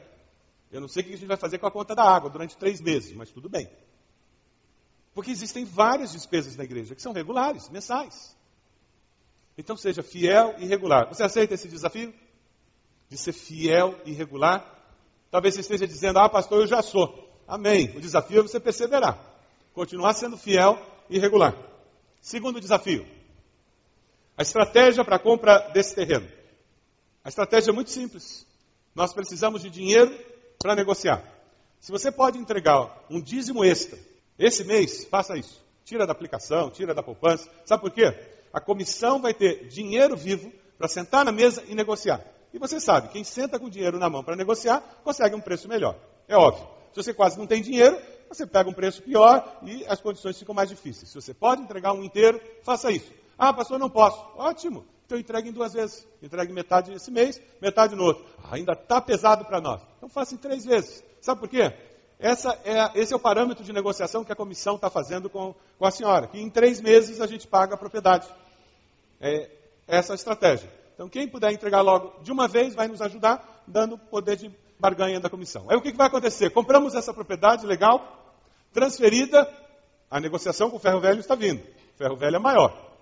Eu 0.71 0.79
não 0.79 0.87
sei 0.87 1.03
o 1.03 1.05
que 1.05 1.13
a 1.13 1.17
gente 1.17 1.27
vai 1.27 1.35
fazer 1.35 1.57
com 1.57 1.67
a 1.67 1.71
conta 1.71 1.93
da 1.93 2.03
água 2.03 2.29
durante 2.29 2.55
três 2.55 2.79
meses, 2.79 3.11
mas 3.11 3.29
tudo 3.29 3.49
bem. 3.49 3.69
Porque 5.13 5.31
existem 5.31 5.63
várias 5.63 6.11
despesas 6.11 6.55
na 6.55 6.63
igreja 6.63 6.95
que 6.95 7.01
são 7.01 7.13
regulares, 7.13 7.69
mensais. 7.69 8.35
Então 9.57 9.77
seja 9.77 10.01
fiel 10.01 10.55
e 10.57 10.65
regular. 10.65 11.07
Você 11.07 11.23
aceita 11.23 11.53
esse 11.53 11.67
desafio? 11.67 12.13
De 13.09 13.17
ser 13.17 13.33
fiel 13.33 13.99
e 14.05 14.11
regular? 14.11 14.67
Talvez 15.29 15.53
você 15.53 15.61
esteja 15.61 15.87
dizendo, 15.87 16.19
ah, 16.19 16.29
pastor, 16.29 16.61
eu 16.61 16.67
já 16.67 16.81
sou. 16.81 17.31
Amém. 17.47 17.95
O 17.95 18.01
desafio 18.01 18.39
é 18.39 18.41
você 18.41 18.59
perseverar. 18.59 19.19
Continuar 19.73 20.13
sendo 20.13 20.37
fiel 20.37 20.79
e 21.09 21.19
regular. 21.19 21.55
Segundo 22.19 22.59
desafio. 22.59 23.05
A 24.35 24.41
estratégia 24.41 25.05
para 25.05 25.17
a 25.17 25.19
compra 25.19 25.69
desse 25.69 25.93
terreno. 25.93 26.27
A 27.23 27.29
estratégia 27.29 27.69
é 27.69 27.73
muito 27.73 27.91
simples. 27.91 28.47
Nós 28.95 29.13
precisamos 29.13 29.61
de 29.61 29.69
dinheiro 29.69 30.11
para 30.57 30.75
negociar. 30.75 31.23
Se 31.79 31.91
você 31.91 32.11
pode 32.11 32.39
entregar 32.39 33.05
um 33.09 33.21
dízimo 33.21 33.63
extra 33.63 33.99
esse 34.37 34.63
mês, 34.63 35.05
faça 35.05 35.37
isso. 35.37 35.63
Tira 35.83 36.05
da 36.05 36.11
aplicação, 36.11 36.69
tira 36.69 36.93
da 36.93 37.03
poupança. 37.03 37.49
Sabe 37.65 37.81
por 37.81 37.91
quê? 37.91 38.13
A 38.51 38.59
comissão 38.61 39.21
vai 39.21 39.33
ter 39.33 39.67
dinheiro 39.67 40.15
vivo 40.15 40.51
para 40.77 40.87
sentar 40.87 41.25
na 41.25 41.31
mesa 41.31 41.63
e 41.67 41.75
negociar. 41.75 42.21
E 42.53 42.59
você 42.59 42.79
sabe, 42.79 43.09
quem 43.09 43.23
senta 43.23 43.59
com 43.59 43.69
dinheiro 43.69 43.97
na 43.97 44.09
mão 44.09 44.23
para 44.23 44.35
negociar, 44.35 44.81
consegue 45.03 45.35
um 45.35 45.41
preço 45.41 45.67
melhor. 45.67 45.97
É 46.27 46.37
óbvio. 46.37 46.67
Se 46.93 47.03
você 47.03 47.13
quase 47.13 47.37
não 47.37 47.47
tem 47.47 47.61
dinheiro, 47.61 47.99
você 48.29 48.45
pega 48.45 48.69
um 48.69 48.73
preço 48.73 49.01
pior 49.01 49.59
e 49.63 49.85
as 49.87 49.99
condições 49.99 50.37
ficam 50.37 50.53
mais 50.53 50.69
difíceis. 50.69 51.09
Se 51.09 51.15
você 51.15 51.33
pode 51.33 51.63
entregar 51.63 51.93
um 51.93 52.03
inteiro, 52.03 52.39
faça 52.61 52.91
isso. 52.91 53.11
Ah, 53.37 53.51
pastor, 53.51 53.79
não 53.79 53.89
posso. 53.89 54.19
Ótimo. 54.35 54.85
Então 55.05 55.17
entregue 55.17 55.49
em 55.49 55.51
duas 55.51 55.73
vezes. 55.73 56.07
Entregue 56.21 56.53
metade 56.53 56.93
esse 56.93 57.11
mês, 57.11 57.41
metade 57.61 57.95
no 57.95 58.03
outro. 58.03 58.25
Ah, 58.43 58.55
ainda 58.55 58.73
está 58.73 59.01
pesado 59.01 59.45
para 59.45 59.59
nós. 59.59 59.81
Então 59.97 60.07
faça 60.07 60.35
em 60.35 60.37
três 60.37 60.63
vezes. 60.63 61.03
Sabe 61.21 61.41
por 61.41 61.49
quê? 61.49 61.73
É, 62.23 62.31
esse 62.97 63.13
é 63.13 63.15
o 63.17 63.19
parâmetro 63.19 63.65
de 63.65 63.73
negociação 63.73 64.23
que 64.23 64.31
a 64.31 64.35
comissão 64.35 64.75
está 64.75 64.89
fazendo 64.89 65.29
com, 65.29 65.53
com, 65.77 65.85
a 65.85 65.91
senhora, 65.91 66.27
que 66.27 66.39
em 66.39 66.49
três 66.49 66.79
meses 66.79 67.19
a 67.19 67.27
gente 67.27 67.45
paga 67.45 67.75
a 67.75 67.77
propriedade. 67.77 68.25
É 69.19 69.51
essa 69.85 70.13
a 70.13 70.15
estratégia. 70.15 70.71
Então, 70.93 71.09
quem 71.09 71.27
puder 71.27 71.51
entregar 71.51 71.81
logo 71.81 72.23
de 72.23 72.31
uma 72.31 72.47
vez 72.47 72.73
vai 72.73 72.87
nos 72.87 73.01
ajudar, 73.01 73.63
dando 73.67 73.97
poder 73.97 74.37
de 74.37 74.49
barganha 74.79 75.19
da 75.19 75.29
comissão. 75.29 75.65
Aí 75.69 75.75
o 75.75 75.81
que, 75.81 75.91
que 75.91 75.97
vai 75.97 76.07
acontecer? 76.07 76.49
Compramos 76.51 76.95
essa 76.95 77.13
propriedade 77.13 77.65
legal, 77.65 78.33
transferida, 78.71 79.45
a 80.09 80.17
negociação 80.17 80.69
com 80.69 80.77
o 80.77 80.79
ferro 80.79 81.01
velho 81.01 81.19
está 81.19 81.35
vindo. 81.35 81.61
O 81.93 81.97
ferro 81.97 82.15
velho 82.15 82.37
é 82.37 82.39
maior. 82.39 82.92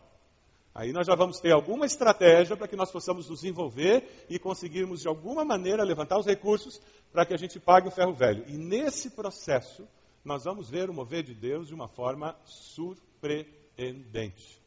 Aí 0.74 0.94
nós 0.94 1.06
já 1.06 1.16
vamos 1.16 1.40
ter 1.40 1.52
alguma 1.52 1.86
estratégia 1.86 2.56
para 2.56 2.68
que 2.68 2.78
nós 2.78 2.92
possamos 2.92 3.30
nos 3.30 3.44
envolver 3.44 4.26
e 4.30 4.40
conseguirmos 4.40 5.02
de 5.02 5.08
alguma 5.08 5.44
maneira 5.44 5.84
levantar 5.84 6.18
os 6.18 6.26
recursos 6.26 6.80
para 7.12 7.26
que 7.26 7.34
a 7.34 7.38
gente 7.38 7.60
pague 7.60 7.90
o 7.90 7.92
ferro 7.92 8.14
velho. 8.14 8.46
E 8.48 8.58
nesse 8.58 9.10
processo, 9.10 9.86
nós 10.24 10.46
vamos 10.46 10.70
ver 10.70 10.90
o 10.90 10.94
mover 10.94 11.24
de 11.24 11.34
Deus 11.34 11.68
de 11.68 11.74
uma 11.74 11.90
forma 11.90 12.40
surpreendente. 12.46 14.62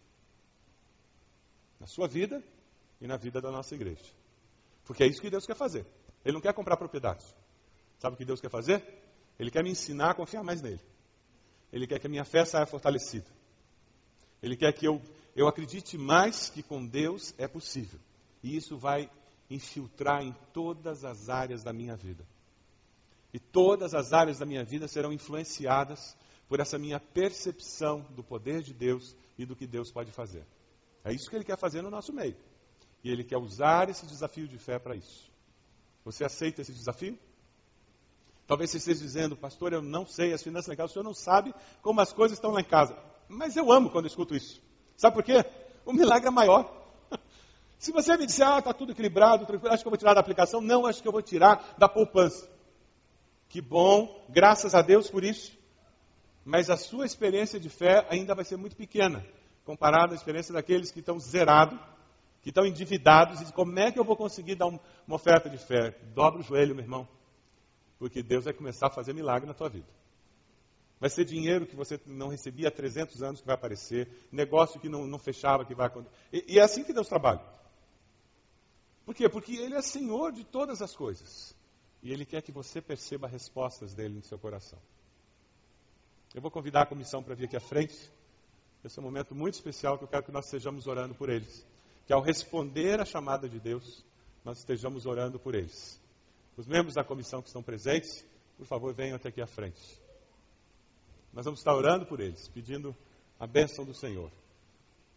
Na 1.80 1.86
sua 1.86 2.06
vida 2.06 2.42
e 3.00 3.06
na 3.06 3.16
vida 3.16 3.40
da 3.40 3.50
nossa 3.50 3.74
igreja. 3.74 4.04
Porque 4.84 5.04
é 5.04 5.06
isso 5.06 5.22
que 5.22 5.30
Deus 5.30 5.46
quer 5.46 5.56
fazer. 5.56 5.86
Ele 6.22 6.34
não 6.34 6.40
quer 6.40 6.52
comprar 6.52 6.76
propriedade. 6.76 7.24
Sabe 7.98 8.14
o 8.14 8.18
que 8.18 8.24
Deus 8.26 8.40
quer 8.40 8.50
fazer? 8.50 8.84
Ele 9.38 9.50
quer 9.50 9.64
me 9.64 9.70
ensinar 9.70 10.10
a 10.10 10.14
confiar 10.14 10.44
mais 10.44 10.60
nele. 10.60 10.80
Ele 11.72 11.86
quer 11.86 11.98
que 11.98 12.06
a 12.06 12.10
minha 12.10 12.24
fé 12.24 12.44
saia 12.44 12.66
fortalecida. 12.66 13.26
Ele 14.42 14.56
quer 14.56 14.72
que 14.72 14.86
eu 14.86 15.00
eu 15.34 15.48
acredite 15.48 15.98
mais 15.98 16.48
que 16.48 16.62
com 16.62 16.86
Deus 16.86 17.34
é 17.36 17.48
possível. 17.48 17.98
E 18.42 18.56
isso 18.56 18.76
vai 18.76 19.10
infiltrar 19.50 20.22
em 20.22 20.34
todas 20.52 21.04
as 21.04 21.28
áreas 21.28 21.62
da 21.62 21.72
minha 21.72 21.96
vida. 21.96 22.24
E 23.32 23.38
todas 23.38 23.94
as 23.94 24.12
áreas 24.12 24.38
da 24.38 24.46
minha 24.46 24.64
vida 24.64 24.86
serão 24.86 25.12
influenciadas 25.12 26.16
por 26.48 26.60
essa 26.60 26.78
minha 26.78 27.00
percepção 27.00 28.02
do 28.10 28.22
poder 28.22 28.62
de 28.62 28.72
Deus 28.72 29.16
e 29.36 29.44
do 29.44 29.56
que 29.56 29.66
Deus 29.66 29.90
pode 29.90 30.12
fazer. 30.12 30.46
É 31.04 31.12
isso 31.12 31.28
que 31.28 31.36
ele 31.36 31.44
quer 31.44 31.58
fazer 31.58 31.82
no 31.82 31.90
nosso 31.90 32.12
meio. 32.12 32.36
E 33.02 33.10
ele 33.10 33.24
quer 33.24 33.36
usar 33.36 33.90
esse 33.90 34.06
desafio 34.06 34.46
de 34.46 34.56
fé 34.56 34.78
para 34.78 34.94
isso. 34.94 35.30
Você 36.04 36.24
aceita 36.24 36.62
esse 36.62 36.72
desafio? 36.72 37.18
Talvez 38.46 38.70
você 38.70 38.76
esteja 38.76 39.00
dizendo, 39.00 39.36
pastor, 39.36 39.72
eu 39.72 39.82
não 39.82 40.06
sei 40.06 40.32
as 40.32 40.42
finanças 40.42 40.68
legais, 40.68 40.90
o 40.90 40.92
senhor 40.92 41.04
não 41.04 41.14
sabe 41.14 41.54
como 41.82 42.00
as 42.00 42.12
coisas 42.12 42.38
estão 42.38 42.52
lá 42.52 42.60
em 42.60 42.68
casa. 42.68 42.96
Mas 43.28 43.56
eu 43.56 43.72
amo 43.72 43.90
quando 43.90 44.04
eu 44.04 44.10
escuto 44.10 44.34
isso. 44.34 44.62
Sabe 44.96 45.14
por 45.14 45.24
quê? 45.24 45.44
O 45.84 45.92
milagre 45.92 46.28
é 46.28 46.30
maior. 46.30 46.70
Se 47.78 47.92
você 47.92 48.16
me 48.16 48.26
disser, 48.26 48.46
ah, 48.46 48.58
está 48.58 48.72
tudo 48.72 48.92
equilibrado, 48.92 49.46
tranquilo, 49.46 49.72
acho 49.72 49.82
que 49.82 49.88
eu 49.88 49.90
vou 49.90 49.98
tirar 49.98 50.14
da 50.14 50.20
aplicação. 50.20 50.60
Não, 50.60 50.86
acho 50.86 51.02
que 51.02 51.08
eu 51.08 51.12
vou 51.12 51.22
tirar 51.22 51.74
da 51.78 51.88
poupança. 51.88 52.48
Que 53.48 53.60
bom, 53.60 54.24
graças 54.28 54.74
a 54.74 54.82
Deus 54.82 55.10
por 55.10 55.22
isso. 55.22 55.56
Mas 56.44 56.68
a 56.68 56.76
sua 56.76 57.06
experiência 57.06 57.58
de 57.58 57.68
fé 57.68 58.06
ainda 58.10 58.34
vai 58.34 58.44
ser 58.44 58.56
muito 58.56 58.76
pequena, 58.76 59.24
comparada 59.64 60.12
à 60.12 60.16
experiência 60.16 60.52
daqueles 60.52 60.90
que 60.90 61.00
estão 61.00 61.18
zerados, 61.18 61.78
que 62.42 62.50
estão 62.50 62.66
endividados. 62.66 63.40
E 63.40 63.52
como 63.52 63.78
é 63.78 63.90
que 63.90 63.98
eu 63.98 64.04
vou 64.04 64.16
conseguir 64.16 64.54
dar 64.54 64.66
uma 64.66 64.80
oferta 65.08 65.48
de 65.48 65.56
fé? 65.56 65.96
Dobra 66.14 66.40
o 66.40 66.42
joelho, 66.42 66.74
meu 66.74 66.84
irmão. 66.84 67.08
Porque 67.98 68.22
Deus 68.22 68.44
vai 68.44 68.52
começar 68.52 68.88
a 68.88 68.90
fazer 68.90 69.14
milagre 69.14 69.46
na 69.46 69.54
tua 69.54 69.68
vida. 69.68 69.86
Vai 71.04 71.10
ser 71.10 71.26
dinheiro 71.26 71.66
que 71.66 71.76
você 71.76 72.00
não 72.06 72.28
recebia 72.28 72.68
há 72.68 72.70
300 72.70 73.22
anos 73.22 73.40
que 73.42 73.46
vai 73.46 73.54
aparecer, 73.54 74.08
negócio 74.32 74.80
que 74.80 74.88
não, 74.88 75.06
não 75.06 75.18
fechava 75.18 75.62
que 75.62 75.74
vai 75.74 75.88
acontecer. 75.88 76.16
E, 76.32 76.54
e 76.54 76.58
é 76.58 76.62
assim 76.62 76.82
que 76.82 76.94
Deus 76.94 77.06
trabalha. 77.06 77.42
Por 79.04 79.14
quê? 79.14 79.28
Porque 79.28 79.54
Ele 79.54 79.74
é 79.74 79.82
Senhor 79.82 80.32
de 80.32 80.44
todas 80.44 80.80
as 80.80 80.96
coisas. 80.96 81.54
E 82.02 82.10
Ele 82.10 82.24
quer 82.24 82.40
que 82.40 82.50
você 82.50 82.80
perceba 82.80 83.28
respostas 83.28 83.92
dele 83.92 84.14
no 84.14 84.22
seu 84.22 84.38
coração. 84.38 84.78
Eu 86.34 86.40
vou 86.40 86.50
convidar 86.50 86.84
a 86.84 86.86
comissão 86.86 87.22
para 87.22 87.34
vir 87.34 87.44
aqui 87.44 87.56
à 87.58 87.60
frente. 87.60 88.10
Esse 88.82 88.98
é 88.98 89.02
um 89.02 89.04
momento 89.04 89.34
muito 89.34 89.56
especial 89.56 89.98
que 89.98 90.04
eu 90.04 90.08
quero 90.08 90.24
que 90.24 90.32
nós 90.32 90.46
estejamos 90.46 90.86
orando 90.86 91.14
por 91.14 91.28
eles. 91.28 91.66
Que 92.06 92.14
ao 92.14 92.22
responder 92.22 92.98
à 92.98 93.04
chamada 93.04 93.46
de 93.46 93.60
Deus, 93.60 94.02
nós 94.42 94.56
estejamos 94.56 95.04
orando 95.04 95.38
por 95.38 95.54
eles. 95.54 96.00
Os 96.56 96.66
membros 96.66 96.94
da 96.94 97.04
comissão 97.04 97.42
que 97.42 97.48
estão 97.48 97.62
presentes, 97.62 98.24
por 98.56 98.64
favor, 98.64 98.94
venham 98.94 99.16
até 99.16 99.28
aqui 99.28 99.42
à 99.42 99.46
frente. 99.46 100.02
Nós 101.34 101.44
vamos 101.44 101.60
estar 101.60 101.74
orando 101.74 102.06
por 102.06 102.20
eles, 102.20 102.48
pedindo 102.48 102.96
a 103.38 103.46
bênção 103.46 103.84
do 103.84 103.92
Senhor. 103.92 104.30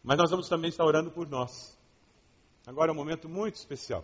Mas 0.04 0.18
nós 0.18 0.32
vamos 0.32 0.50
também 0.50 0.70
estar 0.70 0.84
orando 0.84 1.12
por 1.12 1.30
nós. 1.30 1.78
Agora 2.66 2.92
é 2.92 2.94
um 2.94 2.98
momento 2.98 3.30
muito 3.30 3.56
especial. 3.56 4.04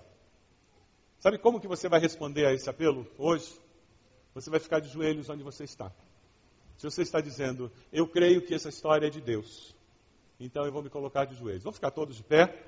Sabe 1.19 1.39
como 1.39 1.59
que 1.59 1.67
você 1.67 1.89
vai 1.89 1.99
responder 1.99 2.45
a 2.45 2.53
esse 2.53 2.69
apelo 2.69 3.07
hoje? 3.17 3.51
Você 4.35 4.49
vai 4.49 4.59
ficar 4.59 4.79
de 4.79 4.89
joelhos 4.89 5.29
onde 5.29 5.43
você 5.43 5.63
está. 5.63 5.91
Se 6.77 6.85
você 6.85 7.01
está 7.01 7.19
dizendo, 7.19 7.71
eu 7.91 8.07
creio 8.07 8.41
que 8.41 8.53
essa 8.53 8.69
história 8.69 9.07
é 9.07 9.09
de 9.09 9.21
Deus, 9.21 9.75
então 10.39 10.65
eu 10.65 10.71
vou 10.71 10.83
me 10.83 10.89
colocar 10.89 11.25
de 11.25 11.35
joelhos. 11.35 11.63
Vamos 11.63 11.77
ficar 11.77 11.91
todos 11.91 12.17
de 12.17 12.23
pé? 12.23 12.63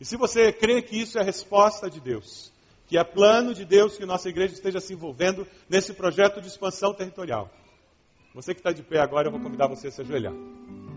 E 0.00 0.04
se 0.04 0.16
você 0.16 0.52
crê 0.52 0.80
que 0.80 0.96
isso 0.96 1.18
é 1.18 1.20
a 1.20 1.24
resposta 1.24 1.90
de 1.90 2.00
Deus, 2.00 2.52
que 2.86 2.96
é 2.96 3.04
plano 3.04 3.52
de 3.52 3.64
Deus 3.64 3.96
que 3.96 4.06
nossa 4.06 4.28
igreja 4.28 4.54
esteja 4.54 4.80
se 4.80 4.92
envolvendo 4.92 5.46
nesse 5.68 5.92
projeto 5.92 6.40
de 6.40 6.48
expansão 6.48 6.94
territorial, 6.94 7.50
você 8.38 8.54
que 8.54 8.60
está 8.60 8.70
de 8.70 8.84
pé 8.84 9.00
agora, 9.00 9.26
eu 9.26 9.32
vou 9.32 9.40
convidar 9.40 9.66
você 9.66 9.88
a 9.88 9.90
se 9.90 10.00
ajoelhar. 10.00 10.32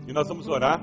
E 0.06 0.12
nós 0.12 0.28
vamos 0.28 0.46
orar. 0.46 0.80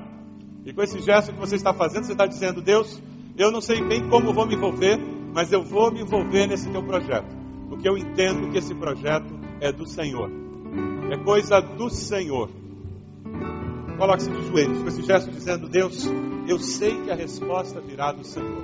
E 0.66 0.74
com 0.74 0.82
esse 0.82 1.00
gesto 1.00 1.32
que 1.32 1.38
você 1.38 1.56
está 1.56 1.72
fazendo, 1.72 2.04
você 2.04 2.12
está 2.12 2.26
dizendo: 2.26 2.60
Deus, 2.60 3.00
eu 3.38 3.50
não 3.50 3.62
sei 3.62 3.82
bem 3.82 4.06
como 4.10 4.34
vou 4.34 4.46
me 4.46 4.56
envolver, 4.56 4.98
mas 5.32 5.50
eu 5.52 5.62
vou 5.62 5.90
me 5.90 6.02
envolver 6.02 6.46
nesse 6.46 6.68
teu 6.68 6.82
projeto. 6.82 7.34
Porque 7.70 7.88
eu 7.88 7.96
entendo 7.96 8.50
que 8.50 8.58
esse 8.58 8.74
projeto 8.74 9.32
é 9.58 9.72
do 9.72 9.86
Senhor. 9.86 10.30
É 11.10 11.16
coisa 11.16 11.60
do 11.60 11.88
Senhor. 11.88 12.50
Coloque-se 13.96 14.30
de 14.30 14.46
joelhos 14.46 14.82
com 14.82 14.88
esse 14.88 15.02
gesto 15.02 15.30
dizendo: 15.30 15.66
Deus, 15.66 16.06
eu 16.46 16.58
sei 16.58 16.94
que 17.04 17.10
a 17.10 17.14
resposta 17.14 17.80
virá 17.80 18.12
do 18.12 18.22
Senhor. 18.22 18.62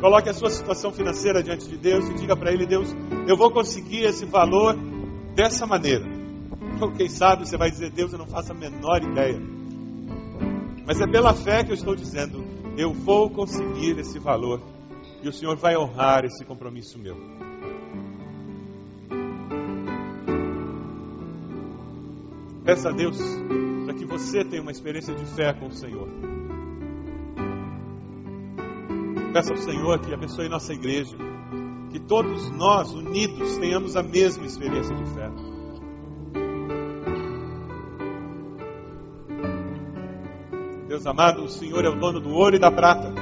Coloque 0.00 0.28
a 0.28 0.34
sua 0.34 0.50
situação 0.50 0.90
financeira 0.90 1.40
diante 1.40 1.68
de 1.68 1.76
Deus 1.76 2.08
e 2.08 2.14
diga 2.14 2.36
para 2.36 2.52
Ele: 2.52 2.66
Deus, 2.66 2.92
eu 3.28 3.36
vou 3.36 3.52
conseguir 3.52 4.02
esse 4.02 4.24
valor 4.24 4.76
dessa 5.36 5.66
maneira. 5.66 6.04
Ou 6.80 6.90
quem 6.92 7.08
sabe 7.08 7.46
você 7.46 7.56
vai 7.56 7.70
dizer, 7.70 7.90
Deus, 7.90 8.12
eu 8.12 8.18
não 8.18 8.26
faço 8.26 8.52
a 8.52 8.54
menor 8.54 9.02
ideia. 9.02 9.38
Mas 10.86 11.00
é 11.00 11.06
pela 11.06 11.34
fé 11.34 11.62
que 11.62 11.70
eu 11.70 11.74
estou 11.74 11.94
dizendo, 11.94 12.42
eu 12.76 12.92
vou 12.92 13.30
conseguir 13.30 13.98
esse 13.98 14.18
valor. 14.18 14.62
E 15.22 15.28
o 15.28 15.32
Senhor 15.32 15.56
vai 15.56 15.76
honrar 15.76 16.24
esse 16.24 16.44
compromisso 16.44 16.98
meu. 16.98 17.16
Peça 22.64 22.88
a 22.88 22.92
Deus 22.92 23.18
para 23.84 23.94
que 23.94 24.04
você 24.04 24.44
tenha 24.44 24.62
uma 24.62 24.72
experiência 24.72 25.14
de 25.14 25.24
fé 25.24 25.52
com 25.52 25.66
o 25.66 25.72
Senhor. 25.72 26.08
Peça 29.32 29.52
ao 29.52 29.58
Senhor 29.58 30.00
que 30.00 30.12
abençoe 30.12 30.48
nossa 30.48 30.72
igreja 30.72 31.16
que 31.90 32.00
todos 32.00 32.50
nós, 32.50 32.92
unidos, 32.92 33.56
tenhamos 33.58 33.96
a 33.96 34.02
mesma 34.02 34.44
experiência 34.44 34.94
de 34.94 35.04
fé. 35.14 35.30
Deus 40.88 41.06
amado, 41.06 41.42
o 41.42 41.48
Senhor 41.48 41.84
é 41.84 41.88
o 41.88 41.98
dono 41.98 42.20
do 42.20 42.30
ouro 42.30 42.56
e 42.56 42.58
da 42.58 42.70
prata. 42.70 43.12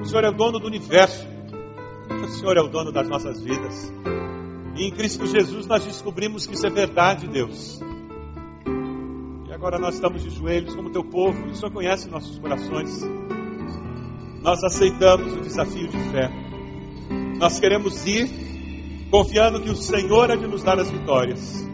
O 0.00 0.04
Senhor 0.04 0.24
é 0.24 0.28
o 0.28 0.32
dono 0.32 0.58
do 0.58 0.66
universo. 0.66 1.26
O 2.22 2.28
Senhor 2.28 2.56
é 2.56 2.60
o 2.60 2.68
dono 2.68 2.92
das 2.92 3.08
nossas 3.08 3.42
vidas. 3.42 3.92
E 4.76 4.84
em 4.86 4.90
Cristo 4.90 5.26
Jesus 5.26 5.66
nós 5.66 5.84
descobrimos 5.84 6.46
que 6.46 6.54
isso 6.54 6.66
é 6.66 6.70
verdade, 6.70 7.26
Deus. 7.28 7.80
E 9.48 9.52
agora 9.54 9.78
nós 9.78 9.94
estamos 9.94 10.22
de 10.22 10.30
joelhos 10.30 10.74
como 10.74 10.90
teu 10.90 11.02
povo. 11.02 11.46
E 11.46 11.52
o 11.52 11.54
Senhor 11.54 11.72
conhece 11.72 12.10
nossos 12.10 12.38
corações. 12.38 13.02
Nós 14.42 14.62
aceitamos 14.62 15.32
o 15.32 15.40
desafio 15.40 15.88
de 15.88 15.98
fé. 16.10 16.45
Nós 17.38 17.60
queremos 17.60 18.06
ir 18.06 18.30
confiando 19.10 19.60
que 19.60 19.68
o 19.68 19.76
Senhor 19.76 20.30
é 20.30 20.36
de 20.36 20.46
nos 20.46 20.62
dar 20.62 20.78
as 20.78 20.90
vitórias. 20.90 21.66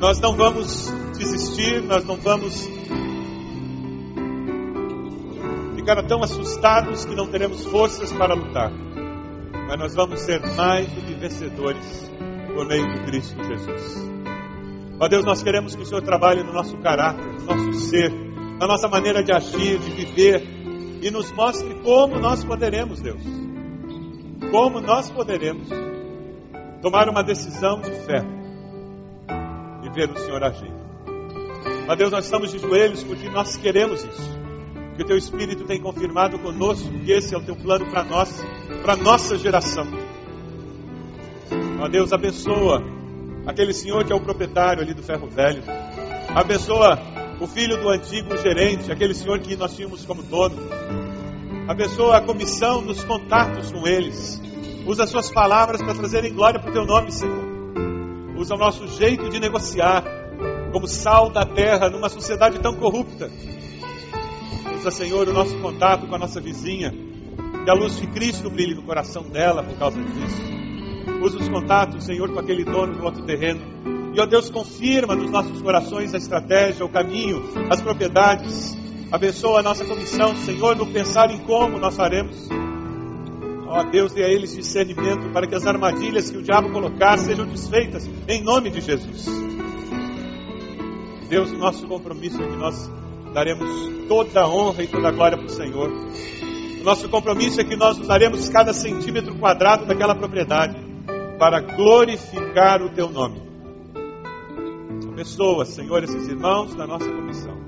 Nós 0.00 0.18
não 0.20 0.34
vamos 0.36 0.90
desistir, 1.18 1.82
nós 1.82 2.04
não 2.04 2.16
vamos 2.16 2.66
ficar 5.76 6.02
tão 6.06 6.22
assustados 6.22 7.04
que 7.04 7.14
não 7.14 7.26
teremos 7.26 7.64
forças 7.66 8.10
para 8.12 8.34
lutar. 8.34 8.72
Mas 9.68 9.78
nós 9.78 9.94
vamos 9.94 10.20
ser 10.20 10.40
mais 10.56 10.90
do 10.90 11.02
que 11.02 11.12
vencedores 11.12 12.10
por 12.54 12.66
meio 12.66 12.90
de 12.90 13.04
Cristo 13.04 13.36
Jesus. 13.44 14.10
Ó 14.98 15.08
Deus, 15.08 15.24
nós 15.26 15.42
queremos 15.42 15.76
que 15.76 15.82
o 15.82 15.86
Senhor 15.86 16.02
trabalhe 16.02 16.42
no 16.42 16.54
nosso 16.54 16.78
caráter, 16.78 17.26
no 17.26 17.44
nosso 17.44 17.72
ser, 17.80 18.10
na 18.58 18.66
nossa 18.66 18.88
maneira 18.88 19.22
de 19.22 19.30
agir, 19.30 19.78
de 19.78 19.90
viver 19.90 20.42
e 21.02 21.10
nos 21.10 21.30
mostre 21.32 21.74
como 21.82 22.18
nós 22.18 22.42
poderemos, 22.42 23.02
Deus 23.02 23.43
como 24.54 24.80
nós 24.80 25.10
poderemos 25.10 25.68
tomar 26.80 27.08
uma 27.08 27.24
decisão 27.24 27.80
de 27.80 27.90
fé 27.90 28.24
e 29.82 29.90
ver 29.90 30.08
o 30.08 30.16
Senhor 30.16 30.44
agir. 30.44 30.72
Ó 31.88 31.96
Deus, 31.96 32.12
nós 32.12 32.24
estamos 32.24 32.52
de 32.52 32.60
joelhos 32.60 33.02
porque 33.02 33.28
nós 33.30 33.56
queremos 33.56 34.04
isso. 34.04 34.38
Que 34.94 35.02
o 35.02 35.06
teu 35.06 35.16
Espírito 35.16 35.64
tem 35.64 35.80
confirmado 35.80 36.38
conosco 36.38 36.88
que 37.00 37.10
esse 37.10 37.34
é 37.34 37.36
o 37.36 37.42
teu 37.42 37.56
plano 37.56 37.90
para 37.90 38.04
nós, 38.04 38.44
para 38.84 38.94
nossa 38.94 39.36
geração. 39.36 39.88
Ó 41.82 41.88
Deus, 41.88 42.12
abençoa 42.12 42.80
aquele 43.48 43.72
senhor 43.72 44.04
que 44.04 44.12
é 44.12 44.14
o 44.14 44.20
proprietário 44.20 44.84
ali 44.84 44.94
do 44.94 45.02
ferro 45.02 45.26
velho. 45.26 45.64
Abençoa 46.28 46.96
o 47.40 47.46
filho 47.48 47.76
do 47.82 47.88
antigo 47.88 48.36
gerente, 48.36 48.92
aquele 48.92 49.14
senhor 49.14 49.36
que 49.40 49.56
nós 49.56 49.74
tínhamos 49.74 50.04
como 50.04 50.22
dono. 50.22 50.58
Abençoa 51.66 52.18
a 52.18 52.20
comissão 52.20 52.82
nos 52.82 53.02
contatos 53.04 53.72
com 53.72 53.86
eles. 53.86 54.38
Usa 54.86 55.04
as 55.04 55.10
suas 55.10 55.30
palavras 55.30 55.80
para 55.80 55.94
trazerem 55.94 56.34
glória 56.34 56.60
para 56.60 56.68
o 56.68 56.72
teu 56.74 56.84
nome, 56.84 57.10
Senhor. 57.10 57.42
Usa 58.36 58.54
o 58.54 58.58
nosso 58.58 58.86
jeito 58.86 59.30
de 59.30 59.40
negociar 59.40 60.04
como 60.72 60.86
sal 60.86 61.30
da 61.30 61.46
terra 61.46 61.88
numa 61.88 62.10
sociedade 62.10 62.58
tão 62.58 62.74
corrupta. 62.74 63.30
Usa, 64.76 64.90
Senhor, 64.90 65.26
o 65.26 65.32
nosso 65.32 65.58
contato 65.60 66.06
com 66.06 66.14
a 66.14 66.18
nossa 66.18 66.38
vizinha. 66.38 66.92
Que 67.64 67.70
a 67.70 67.74
luz 67.74 67.98
de 67.98 68.08
Cristo 68.08 68.50
brilhe 68.50 68.74
no 68.74 68.82
coração 68.82 69.22
dela 69.22 69.62
por 69.62 69.78
causa 69.78 69.98
disso. 69.98 70.42
Usa 71.22 71.38
os 71.38 71.48
contatos, 71.48 72.04
Senhor, 72.04 72.30
com 72.30 72.40
aquele 72.40 72.64
dono 72.64 72.94
do 72.94 73.02
outro 73.02 73.24
terreno. 73.24 73.62
E, 74.14 74.20
ó 74.20 74.26
Deus, 74.26 74.50
confirma 74.50 75.14
nos 75.14 75.30
nossos 75.30 75.62
corações 75.62 76.12
a 76.12 76.18
estratégia, 76.18 76.84
o 76.84 76.90
caminho, 76.90 77.42
as 77.70 77.80
propriedades. 77.80 78.83
Abençoa 79.14 79.60
a 79.60 79.62
nossa 79.62 79.84
comissão, 79.84 80.34
Senhor, 80.38 80.74
no 80.74 80.88
pensar 80.88 81.30
em 81.30 81.38
como 81.38 81.78
nós 81.78 81.94
faremos. 81.94 82.48
Ó 83.68 83.84
Deus, 83.84 84.12
dê 84.12 84.24
a 84.24 84.28
eles 84.28 84.56
discernimento 84.56 85.30
para 85.32 85.46
que 85.46 85.54
as 85.54 85.64
armadilhas 85.64 86.32
que 86.32 86.36
o 86.36 86.42
diabo 86.42 86.72
colocar 86.72 87.16
sejam 87.16 87.46
desfeitas, 87.46 88.10
em 88.26 88.42
nome 88.42 88.70
de 88.70 88.80
Jesus. 88.80 89.26
Deus, 91.28 91.52
nosso 91.52 91.86
compromisso 91.86 92.42
é 92.42 92.48
que 92.48 92.56
nós 92.56 92.90
daremos 93.32 94.08
toda 94.08 94.40
a 94.40 94.48
honra 94.48 94.82
e 94.82 94.88
toda 94.88 95.06
a 95.06 95.12
glória 95.12 95.38
para 95.38 95.46
o 95.46 95.50
Senhor. 95.50 95.92
O 96.80 96.82
nosso 96.82 97.08
compromisso 97.08 97.60
é 97.60 97.64
que 97.64 97.76
nós 97.76 97.96
usaremos 97.96 98.48
cada 98.48 98.74
centímetro 98.74 99.36
quadrado 99.36 99.86
daquela 99.86 100.16
propriedade 100.16 100.76
para 101.38 101.60
glorificar 101.60 102.82
o 102.82 102.90
teu 102.90 103.08
nome. 103.08 103.40
Abençoa, 105.08 105.64
Senhor, 105.64 106.02
esses 106.02 106.26
irmãos 106.26 106.74
da 106.74 106.84
nossa 106.84 107.08
comissão. 107.08 107.63